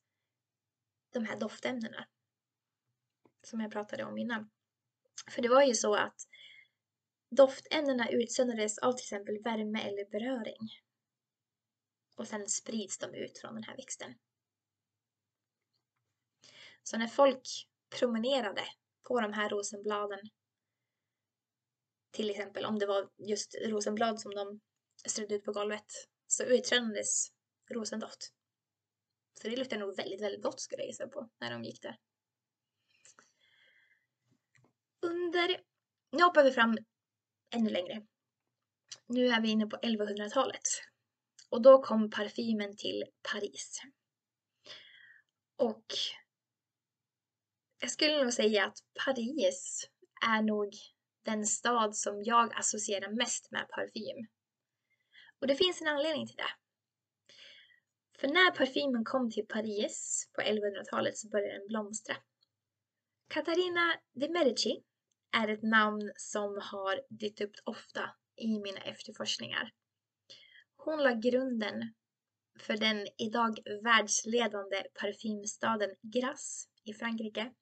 de 1.13 1.25
här 1.25 1.37
doftämnena 1.41 2.07
som 3.43 3.61
jag 3.61 3.73
pratade 3.73 4.05
om 4.05 4.19
innan. 4.19 4.51
För 5.31 5.43
det 5.43 5.49
var 5.49 5.63
ju 5.63 5.75
så 5.75 5.95
att 5.95 6.17
doftämnena 7.31 8.09
utsöndrades 8.11 8.79
av 8.79 8.93
till 8.93 9.05
exempel 9.05 9.43
värme 9.43 9.81
eller 9.81 10.11
beröring. 10.11 10.69
Och 12.15 12.29
sen 12.29 12.49
sprids 12.49 12.99
de 12.99 13.15
ut 13.15 13.39
från 13.39 13.55
den 13.55 13.65
här 13.65 13.77
växten. 13.77 14.15
Så 16.83 16.99
när 16.99 17.07
folk 17.07 17.69
promenerade 17.99 18.65
på 19.03 19.21
de 19.21 19.33
här 19.33 19.49
rosenbladen, 19.49 20.21
till 22.11 22.31
exempel 22.31 22.65
om 22.65 22.79
det 22.79 22.87
var 22.87 23.11
just 23.17 23.55
rosenblad 23.67 24.21
som 24.21 24.35
de 24.35 24.61
strödde 25.07 25.35
ut 25.35 25.45
på 25.45 25.53
golvet, 25.53 26.09
så 26.27 26.45
utsöndades 26.45 27.33
rosendoft. 27.71 28.33
Så 29.43 29.49
det 29.49 29.57
luktade 29.57 29.81
nog 29.81 29.97
väldigt, 29.97 30.23
väldigt 30.23 30.43
gott 30.43 30.61
skulle 30.61 30.83
jag 30.83 30.89
gissa 30.89 31.09
på 31.09 31.31
när 31.41 31.51
de 31.51 31.65
gick 31.65 31.83
där. 31.83 31.99
Under, 35.01 35.65
nu 36.11 36.23
hoppar 36.23 36.45
vi 36.45 36.53
fram 36.53 36.79
ännu 37.55 37.71
längre. 37.71 38.07
Nu 39.07 39.27
är 39.29 39.41
vi 39.41 39.51
inne 39.51 39.67
på 39.67 39.77
1100-talet. 39.77 40.63
Och 41.53 41.63
då 41.63 41.83
kom 41.83 42.11
parfymen 42.11 42.77
till 42.77 43.05
Paris. 43.33 43.81
Och 45.57 45.85
jag 47.81 47.91
skulle 47.91 48.23
nog 48.23 48.33
säga 48.33 48.67
att 48.67 48.79
Paris 49.05 49.89
är 50.27 50.43
nog 50.43 50.75
den 51.25 51.47
stad 51.47 51.97
som 51.97 52.23
jag 52.25 52.55
associerar 52.55 53.09
mest 53.13 53.51
med 53.51 53.69
parfym. 53.69 54.27
Och 55.41 55.47
det 55.47 55.57
finns 55.57 55.81
en 55.81 55.89
anledning 55.89 56.27
till 56.27 56.37
det. 56.37 56.55
För 58.19 58.29
när 58.29 58.51
parfymen 58.51 59.05
kom 59.05 59.31
till 59.31 59.47
Paris 59.47 60.31
på 60.33 60.41
1100-talet 60.41 61.19
så 61.19 61.29
började 61.29 61.59
den 61.59 61.69
blomstra. 61.69 62.17
Katarina 63.29 63.95
de 64.13 64.29
Medici 64.29 64.83
är 65.37 65.49
ett 65.49 65.63
namn 65.63 66.13
som 66.17 66.61
har 66.63 67.03
dykt 67.09 67.41
upp 67.41 67.55
ofta 67.65 68.11
i 68.37 68.59
mina 68.59 68.81
efterforskningar. 68.81 69.73
Hon 70.85 71.03
la 71.03 71.13
grunden 71.13 71.95
för 72.59 72.77
den 72.77 73.07
idag 73.19 73.59
världsledande 73.83 74.85
parfymstaden 75.01 75.91
Grasse 76.03 76.69
i 76.85 76.95
Frankrike. 76.95 77.53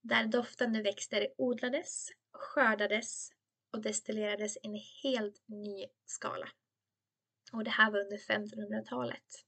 Där 0.00 0.26
doftande 0.26 0.82
växter 0.82 1.28
odlades, 1.38 2.08
skördades 2.32 3.30
och 3.72 3.82
destillerades 3.82 4.56
i 4.56 4.60
en 4.62 4.80
helt 5.02 5.42
ny 5.48 5.86
skala. 6.04 6.48
Och 7.52 7.64
det 7.64 7.70
här 7.70 7.90
var 7.90 8.00
under 8.00 8.18
1500-talet. 8.18 9.44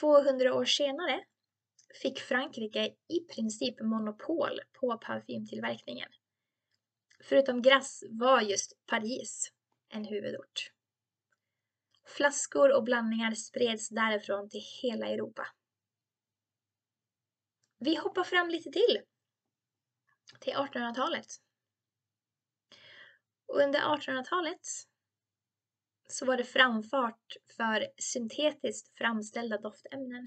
200 0.00 0.54
år 0.54 0.64
senare 0.64 1.24
fick 2.02 2.18
Frankrike 2.18 2.94
i 3.08 3.20
princip 3.34 3.80
monopol 3.80 4.60
på 4.80 4.98
parfymtillverkningen. 4.98 6.08
Förutom 7.20 7.62
Grasse 7.62 8.06
var 8.10 8.40
just 8.40 8.86
Paris 8.86 9.53
en 9.94 10.04
huvudort. 10.04 10.70
Flaskor 12.06 12.76
och 12.76 12.84
blandningar 12.84 13.34
spreds 13.34 13.88
därifrån 13.88 14.50
till 14.50 14.62
hela 14.82 15.06
Europa. 15.06 15.46
Vi 17.78 17.96
hoppar 17.96 18.24
fram 18.24 18.48
lite 18.48 18.70
till, 18.70 19.00
till 20.40 20.52
1800-talet. 20.52 21.26
Under 23.46 23.80
1800-talet 23.80 24.60
så 26.08 26.26
var 26.26 26.36
det 26.36 26.44
framfart 26.44 27.36
för 27.56 27.88
syntetiskt 27.98 28.98
framställda 28.98 29.58
doftämnen. 29.58 30.26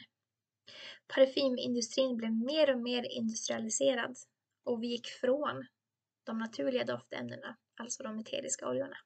Parfymindustrin 1.07 2.17
blev 2.17 2.31
mer 2.31 2.73
och 2.73 2.81
mer 2.81 3.03
industrialiserad 3.03 4.15
och 4.63 4.83
vi 4.83 4.87
gick 4.87 5.07
från 5.07 5.67
de 6.23 6.37
naturliga 6.37 6.83
doftämnena, 6.83 7.57
alltså 7.75 8.03
de 8.03 8.19
eteriska 8.19 8.69
oljorna. 8.69 8.97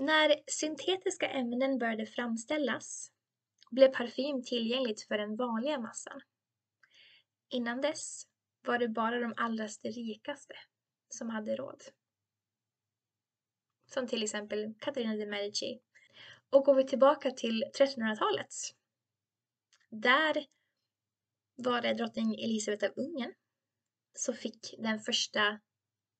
När 0.00 0.40
syntetiska 0.46 1.28
ämnen 1.28 1.78
började 1.78 2.06
framställas 2.06 3.12
blev 3.70 3.88
parfym 3.88 4.42
tillgängligt 4.42 5.02
för 5.02 5.18
den 5.18 5.36
vanliga 5.36 5.78
massan. 5.78 6.20
Innan 7.48 7.80
dess 7.80 8.22
var 8.66 8.78
det 8.78 8.88
bara 8.88 9.20
de 9.20 9.34
allra 9.36 9.66
rikaste 9.84 10.54
som 11.08 11.30
hade 11.30 11.56
råd. 11.56 11.82
Som 13.86 14.06
till 14.06 14.22
exempel 14.22 14.74
Katarina 14.78 15.16
de 15.16 15.26
Medici. 15.26 15.80
Och 16.50 16.64
går 16.64 16.74
vi 16.74 16.86
tillbaka 16.86 17.30
till 17.30 17.64
1300-talet. 17.78 18.54
Där 19.88 20.46
var 21.56 21.82
det 21.82 21.94
drottning 21.94 22.34
Elisabeth 22.34 22.84
av 22.84 22.92
Ungern 22.96 23.34
som 24.14 24.34
fick 24.34 24.74
den 24.78 25.00
första 25.00 25.60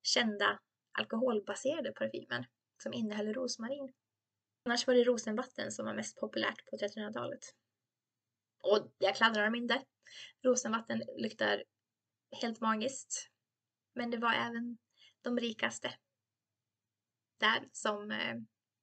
kända 0.02 0.60
alkoholbaserade 0.92 1.92
parfymen 1.92 2.44
som 2.78 2.92
innehöll 2.92 3.34
rosmarin. 3.34 3.92
Annars 4.64 4.86
var 4.86 4.94
det 4.94 5.04
rosenvatten 5.04 5.72
som 5.72 5.86
var 5.86 5.94
mest 5.94 6.16
populärt 6.16 6.66
på 6.70 6.76
1300-talet. 6.76 7.54
Och 8.58 8.92
jag 8.98 9.16
kladdar 9.16 9.44
dem 9.44 9.54
inte. 9.54 9.84
Rosenvatten 10.42 11.02
luktar 11.16 11.64
helt 12.42 12.60
magiskt. 12.60 13.30
Men 13.94 14.10
det 14.10 14.18
var 14.18 14.32
även 14.32 14.78
de 15.22 15.38
rikaste 15.38 15.94
där 17.38 17.68
som, 17.72 18.10
eh, 18.10 18.36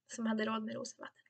som 0.07 0.25
hade 0.25 0.45
råd 0.45 0.63
med 0.63 0.75
rosenvatten. 0.75 1.25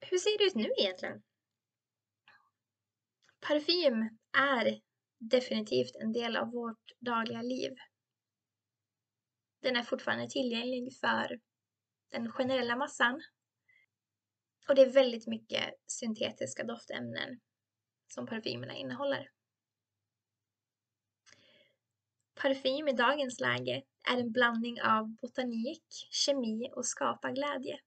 Hur 0.00 0.18
ser 0.18 0.38
det 0.38 0.44
ut 0.44 0.54
nu 0.54 0.72
egentligen? 0.78 1.22
Parfym 3.40 4.18
är 4.32 4.80
definitivt 5.20 5.96
en 5.96 6.12
del 6.12 6.36
av 6.36 6.50
vårt 6.50 6.92
dagliga 7.00 7.42
liv. 7.42 7.72
Den 9.62 9.76
är 9.76 9.82
fortfarande 9.82 10.28
tillgänglig 10.30 10.96
för 11.00 11.40
den 12.08 12.32
generella 12.32 12.76
massan. 12.76 13.22
Och 14.68 14.74
det 14.74 14.82
är 14.82 14.90
väldigt 14.90 15.26
mycket 15.26 15.74
syntetiska 15.86 16.64
doftämnen 16.64 17.40
som 18.08 18.26
parfymerna 18.26 18.74
innehåller. 18.74 19.30
Parfym 22.34 22.88
i 22.88 22.92
dagens 22.92 23.40
läge 23.40 23.82
är 24.10 24.18
en 24.18 24.32
blandning 24.32 24.82
av 24.82 25.08
botanik, 25.08 25.84
kemi 26.10 26.70
och 26.76 26.86
skaparglädje. 26.86 27.78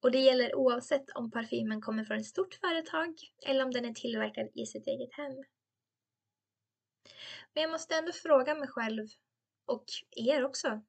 Och 0.00 0.10
det 0.10 0.18
gäller 0.18 0.54
oavsett 0.54 1.10
om 1.14 1.30
parfymen 1.30 1.80
kommer 1.80 2.04
från 2.04 2.18
ett 2.18 2.26
stort 2.26 2.54
företag 2.54 3.14
eller 3.46 3.64
om 3.64 3.70
den 3.70 3.84
är 3.84 3.94
tillverkad 3.94 4.48
i 4.54 4.66
sitt 4.66 4.86
eget 4.86 5.12
hem. 5.12 5.44
Men 7.54 7.62
jag 7.62 7.70
måste 7.70 7.94
ändå 7.94 8.12
fråga 8.12 8.54
mig 8.54 8.68
själv 8.68 9.06
och 9.64 9.84
er 10.10 10.44
också. 10.44 10.82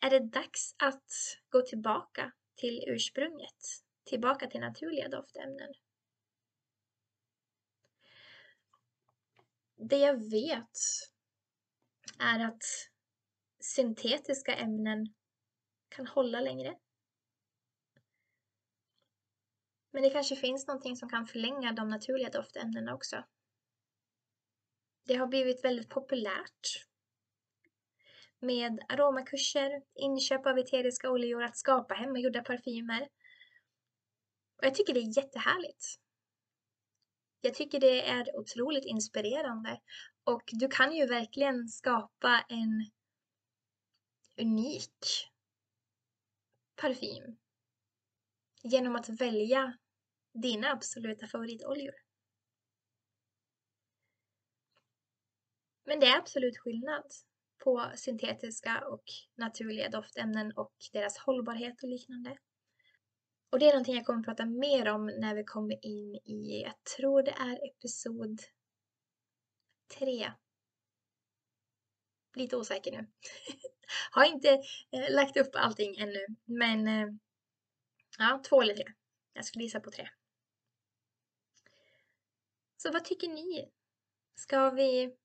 Är 0.00 0.10
det 0.10 0.20
dags 0.20 0.74
att 0.78 1.10
gå 1.48 1.62
tillbaka 1.62 2.32
till 2.56 2.84
ursprunget? 2.86 3.84
Tillbaka 4.04 4.46
till 4.46 4.60
naturliga 4.60 5.08
doftämnen? 5.08 5.72
Det 9.76 9.98
jag 9.98 10.30
vet 10.30 10.78
är 12.18 12.44
att 12.44 12.62
syntetiska 13.60 14.54
ämnen 14.56 15.14
kan 15.88 16.06
hålla 16.06 16.40
längre. 16.40 16.78
Men 19.90 20.02
det 20.02 20.10
kanske 20.10 20.36
finns 20.36 20.66
någonting 20.66 20.96
som 20.96 21.08
kan 21.08 21.26
förlänga 21.26 21.72
de 21.72 21.88
naturliga 21.88 22.30
doftämnena 22.30 22.94
också. 22.94 23.24
Det 25.04 25.14
har 25.14 25.26
blivit 25.26 25.64
väldigt 25.64 25.88
populärt 25.88 26.86
med 28.38 28.80
aromakurser, 28.88 29.82
inköp 29.94 30.46
av 30.46 30.58
eteriska 30.58 31.10
oljor, 31.10 31.42
att 31.42 31.56
skapa 31.56 31.94
hemmagjorda 31.94 32.42
parfymer. 32.42 33.02
Och 34.56 34.64
jag 34.64 34.74
tycker 34.74 34.94
det 34.94 35.00
är 35.00 35.16
jättehärligt. 35.16 35.98
Jag 37.40 37.54
tycker 37.54 37.80
det 37.80 38.08
är 38.08 38.36
otroligt 38.36 38.84
inspirerande 38.84 39.80
och 40.24 40.42
du 40.52 40.68
kan 40.68 40.92
ju 40.92 41.06
verkligen 41.06 41.68
skapa 41.68 42.44
en 42.48 42.90
unik 44.36 45.28
parfym 46.76 47.36
genom 48.62 48.96
att 48.96 49.08
välja 49.08 49.78
dina 50.32 50.70
absoluta 50.70 51.26
favoritoljor. 51.26 51.94
Men 55.92 56.00
det 56.00 56.06
är 56.06 56.18
absolut 56.18 56.58
skillnad 56.58 57.04
på 57.64 57.90
syntetiska 57.94 58.88
och 58.88 59.02
naturliga 59.34 59.88
doftämnen 59.88 60.52
och 60.52 60.72
deras 60.92 61.18
hållbarhet 61.18 61.82
och 61.82 61.88
liknande. 61.88 62.38
Och 63.50 63.58
det 63.58 63.66
är 63.66 63.72
någonting 63.72 63.94
jag 63.94 64.06
kommer 64.06 64.18
att 64.20 64.26
prata 64.26 64.46
mer 64.46 64.88
om 64.88 65.06
när 65.06 65.34
vi 65.34 65.44
kommer 65.44 65.86
in 65.86 66.14
i, 66.14 66.62
jag 66.64 66.84
tror 66.96 67.22
det 67.22 67.30
är 67.30 67.68
episod 67.68 68.40
tre. 69.98 70.32
Lite 72.36 72.56
osäker 72.56 72.92
nu. 72.92 73.06
Har 74.10 74.24
inte 74.24 74.62
eh, 74.90 75.14
lagt 75.14 75.36
upp 75.36 75.50
allting 75.54 75.96
ännu, 75.96 76.26
men 76.44 76.88
eh, 76.88 77.08
ja, 78.18 78.42
två 78.48 78.62
eller 78.62 78.74
tre. 78.74 78.86
Jag 79.32 79.44
skulle 79.44 79.64
gissa 79.64 79.80
på 79.80 79.90
tre. 79.90 80.08
Så 82.76 82.92
vad 82.92 83.04
tycker 83.04 83.28
ni? 83.28 83.70
Ska 84.34 84.70
vi 84.70 85.16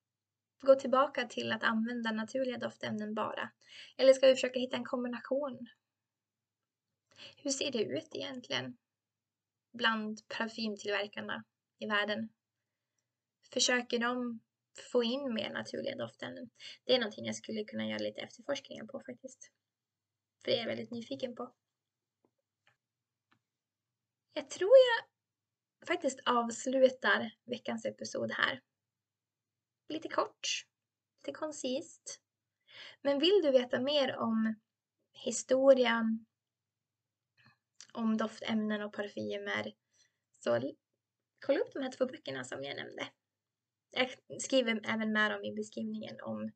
gå 0.60 0.74
tillbaka 0.74 1.26
till 1.26 1.52
att 1.52 1.62
använda 1.62 2.10
naturliga 2.12 2.58
doftämnen 2.58 3.14
bara? 3.14 3.50
Eller 3.96 4.12
ska 4.12 4.26
vi 4.26 4.34
försöka 4.34 4.60
hitta 4.60 4.76
en 4.76 4.84
kombination? 4.84 5.66
Hur 7.36 7.50
ser 7.50 7.72
det 7.72 7.82
ut 7.82 8.14
egentligen 8.14 8.76
bland 9.72 10.28
parfymtillverkarna 10.28 11.44
i 11.78 11.86
världen? 11.86 12.28
Försöker 13.52 13.98
de 13.98 14.40
få 14.92 15.04
in 15.04 15.34
mer 15.34 15.50
naturliga 15.50 15.96
doftämnen? 15.96 16.50
Det 16.84 16.94
är 16.94 16.98
någonting 16.98 17.26
jag 17.26 17.36
skulle 17.36 17.64
kunna 17.64 17.86
göra 17.86 17.98
lite 17.98 18.20
efterforskningar 18.20 18.84
på 18.86 19.00
faktiskt. 19.00 19.52
För 20.44 20.50
det 20.50 20.56
är 20.56 20.60
jag 20.60 20.66
väldigt 20.66 20.90
nyfiken 20.90 21.34
på. 21.34 21.54
Jag 24.32 24.50
tror 24.50 24.70
jag 24.70 25.08
faktiskt 25.88 26.20
avslutar 26.26 27.30
veckans 27.44 27.84
episod 27.84 28.32
här. 28.32 28.60
Lite 29.88 30.08
kort, 30.08 30.66
lite 31.18 31.38
koncist. 31.38 32.20
Men 33.02 33.18
vill 33.18 33.40
du 33.42 33.50
veta 33.50 33.80
mer 33.80 34.16
om 34.16 34.54
historien, 35.24 36.26
om 37.92 38.16
doftämnen 38.16 38.82
och 38.82 38.92
parfymer 38.92 39.72
så 40.38 40.72
kolla 41.46 41.58
upp 41.58 41.72
de 41.72 41.82
här 41.82 41.92
två 41.92 42.06
böckerna 42.06 42.44
som 42.44 42.64
jag 42.64 42.76
nämnde. 42.76 43.08
Jag 43.90 44.14
skriver 44.40 44.80
även 44.84 45.12
med 45.12 45.30
dem 45.30 45.44
i 45.44 45.54
beskrivningen 45.54 46.20
om 46.20 46.50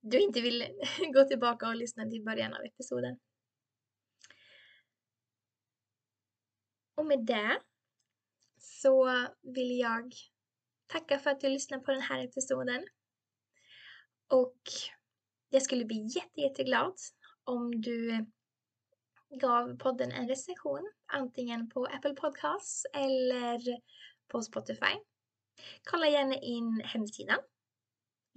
du 0.00 0.20
inte 0.20 0.40
vill 0.40 0.64
gå 1.14 1.24
tillbaka 1.24 1.68
och 1.68 1.76
lyssna 1.76 2.10
till 2.10 2.24
början 2.24 2.54
av 2.54 2.64
episoden. 2.64 3.18
Och 6.94 7.06
med 7.06 7.26
det 7.26 7.60
så 8.58 9.26
vill 9.42 9.78
jag 9.78 10.14
tacka 10.88 11.18
för 11.18 11.30
att 11.30 11.40
du 11.40 11.48
lyssnade 11.48 11.82
på 11.82 11.90
den 11.90 12.02
här 12.02 12.24
episoden. 12.24 12.86
Och 14.28 14.62
jag 15.48 15.62
skulle 15.62 15.84
bli 15.84 16.06
jätte, 16.14 16.40
jätteglad 16.40 16.94
om 17.44 17.80
du 17.80 18.26
gav 19.40 19.76
podden 19.76 20.12
en 20.12 20.28
recension, 20.28 20.92
antingen 21.06 21.70
på 21.70 21.86
Apple 21.86 22.14
Podcasts 22.14 22.86
eller 22.94 23.80
på 24.28 24.42
Spotify. 24.42 24.94
Kolla 25.84 26.08
gärna 26.08 26.34
in 26.34 26.82
hemsidan, 26.84 27.38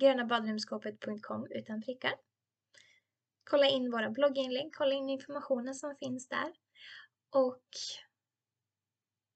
grönabadrumsskåpet.com 0.02 1.48
utan 1.50 1.82
prickar. 1.82 2.14
Kolla 3.44 3.70
in 3.70 3.92
våra 3.92 4.10
blogginlägg, 4.10 4.76
kolla 4.76 4.94
in 4.94 5.10
informationen 5.10 5.76
som 5.76 5.96
finns 5.96 6.28
där. 6.28 6.54
Och 7.30 7.66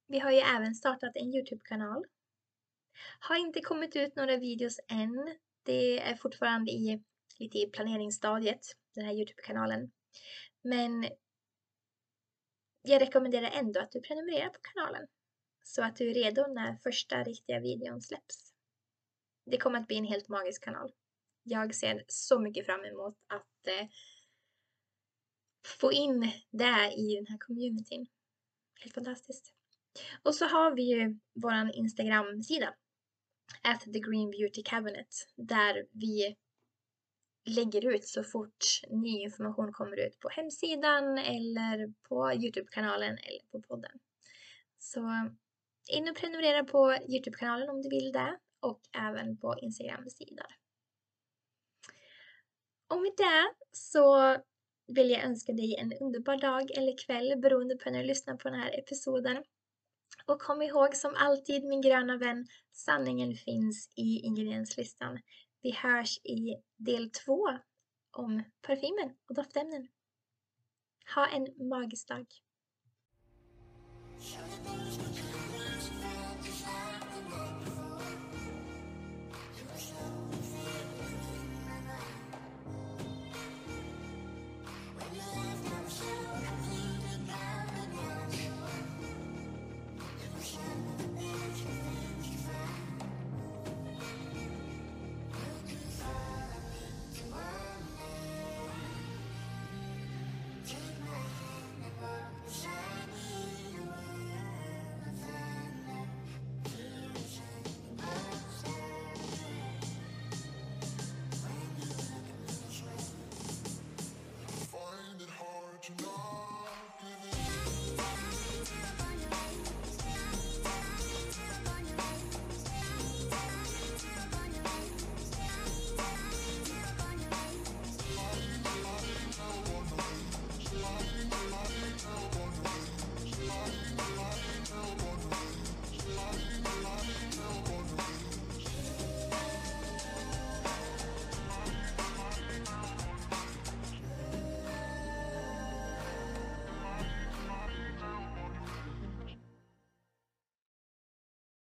vi 0.07 0.19
har 0.19 0.31
ju 0.31 0.37
även 0.37 0.75
startat 0.75 1.15
en 1.15 1.33
Youtube-kanal. 1.35 2.05
Har 3.19 3.35
inte 3.35 3.61
kommit 3.61 3.95
ut 3.95 4.15
några 4.15 4.37
videos 4.37 4.79
än. 4.87 5.37
Det 5.63 5.99
är 5.99 6.15
fortfarande 6.15 6.71
i, 6.71 7.03
lite 7.39 7.57
i 7.57 7.69
planeringsstadiet, 7.69 8.65
den 8.95 9.05
här 9.05 9.13
Youtube-kanalen. 9.13 9.91
Men 10.61 11.09
jag 12.81 13.01
rekommenderar 13.01 13.49
ändå 13.53 13.79
att 13.79 13.91
du 13.91 14.01
prenumererar 14.01 14.49
på 14.49 14.59
kanalen 14.61 15.07
så 15.63 15.83
att 15.83 15.95
du 15.95 16.09
är 16.09 16.13
redo 16.13 16.47
när 16.47 16.75
första 16.75 17.23
riktiga 17.23 17.59
videon 17.59 18.01
släpps. 18.01 18.53
Det 19.45 19.57
kommer 19.57 19.79
att 19.79 19.87
bli 19.87 19.97
en 19.97 20.05
helt 20.05 20.27
magisk 20.27 20.63
kanal. 20.63 20.91
Jag 21.43 21.75
ser 21.75 22.03
så 22.07 22.39
mycket 22.39 22.65
fram 22.65 22.85
emot 22.85 23.17
att 23.27 23.67
eh, 23.67 23.87
få 25.79 25.91
in 25.91 26.31
det 26.51 26.93
i 26.97 27.15
den 27.15 27.27
här 27.27 27.37
communityn. 27.37 28.07
Helt 28.79 28.95
fantastiskt. 28.95 29.53
Och 30.23 30.35
så 30.35 30.45
har 30.45 30.75
vi 30.75 30.83
ju 30.83 31.19
vår 31.33 31.71
Instagram-sida, 31.75 32.75
at 33.63 33.81
the 33.81 33.99
Green 33.99 34.31
Beauty 34.31 34.63
Cabinet, 34.63 35.27
där 35.35 35.85
vi 35.91 36.35
lägger 37.45 37.85
ut 37.85 38.05
så 38.05 38.23
fort 38.23 38.65
ny 38.89 39.19
information 39.19 39.73
kommer 39.73 40.07
ut 40.07 40.19
på 40.19 40.29
hemsidan 40.29 41.17
eller 41.17 41.93
på 42.09 42.33
Youtube-kanalen 42.33 43.17
eller 43.17 43.51
på 43.51 43.61
podden. 43.61 43.99
Så 44.77 45.29
in 45.91 46.09
och 46.09 46.15
prenumerera 46.15 46.63
på 46.63 46.93
Youtube-kanalen 46.93 47.69
om 47.69 47.81
du 47.81 47.89
vill 47.89 48.11
det 48.11 48.39
och 48.59 48.81
även 48.97 49.37
på 49.37 49.55
Instagram-sidan. 49.61 50.47
Och 52.87 53.01
med 53.01 53.11
det 53.17 53.53
så 53.71 54.37
vill 54.87 55.09
jag 55.09 55.23
önska 55.23 55.53
dig 55.53 55.75
en 55.75 55.93
underbar 55.93 56.37
dag 56.37 56.71
eller 56.77 57.05
kväll 57.05 57.41
beroende 57.41 57.77
på 57.77 57.89
när 57.89 57.99
du 57.99 58.05
lyssnar 58.05 58.35
på 58.37 58.49
den 58.49 58.59
här 58.59 58.79
episoden. 58.79 59.43
Och 60.25 60.41
kom 60.41 60.61
ihåg 60.61 60.95
som 60.95 61.15
alltid 61.15 61.63
min 61.63 61.81
gröna 61.81 62.17
vän, 62.17 62.47
sanningen 62.71 63.35
finns 63.35 63.89
i 63.95 64.19
ingredienslistan. 64.19 65.19
Vi 65.61 65.71
hörs 65.71 66.17
i 66.17 66.55
del 66.77 67.09
två 67.11 67.47
om 68.11 68.43
parfymen 68.61 69.15
och 69.29 69.35
doftämnen. 69.35 69.87
Ha 71.15 71.27
en 71.27 71.69
magisk 71.69 72.07
dag! 72.07 72.25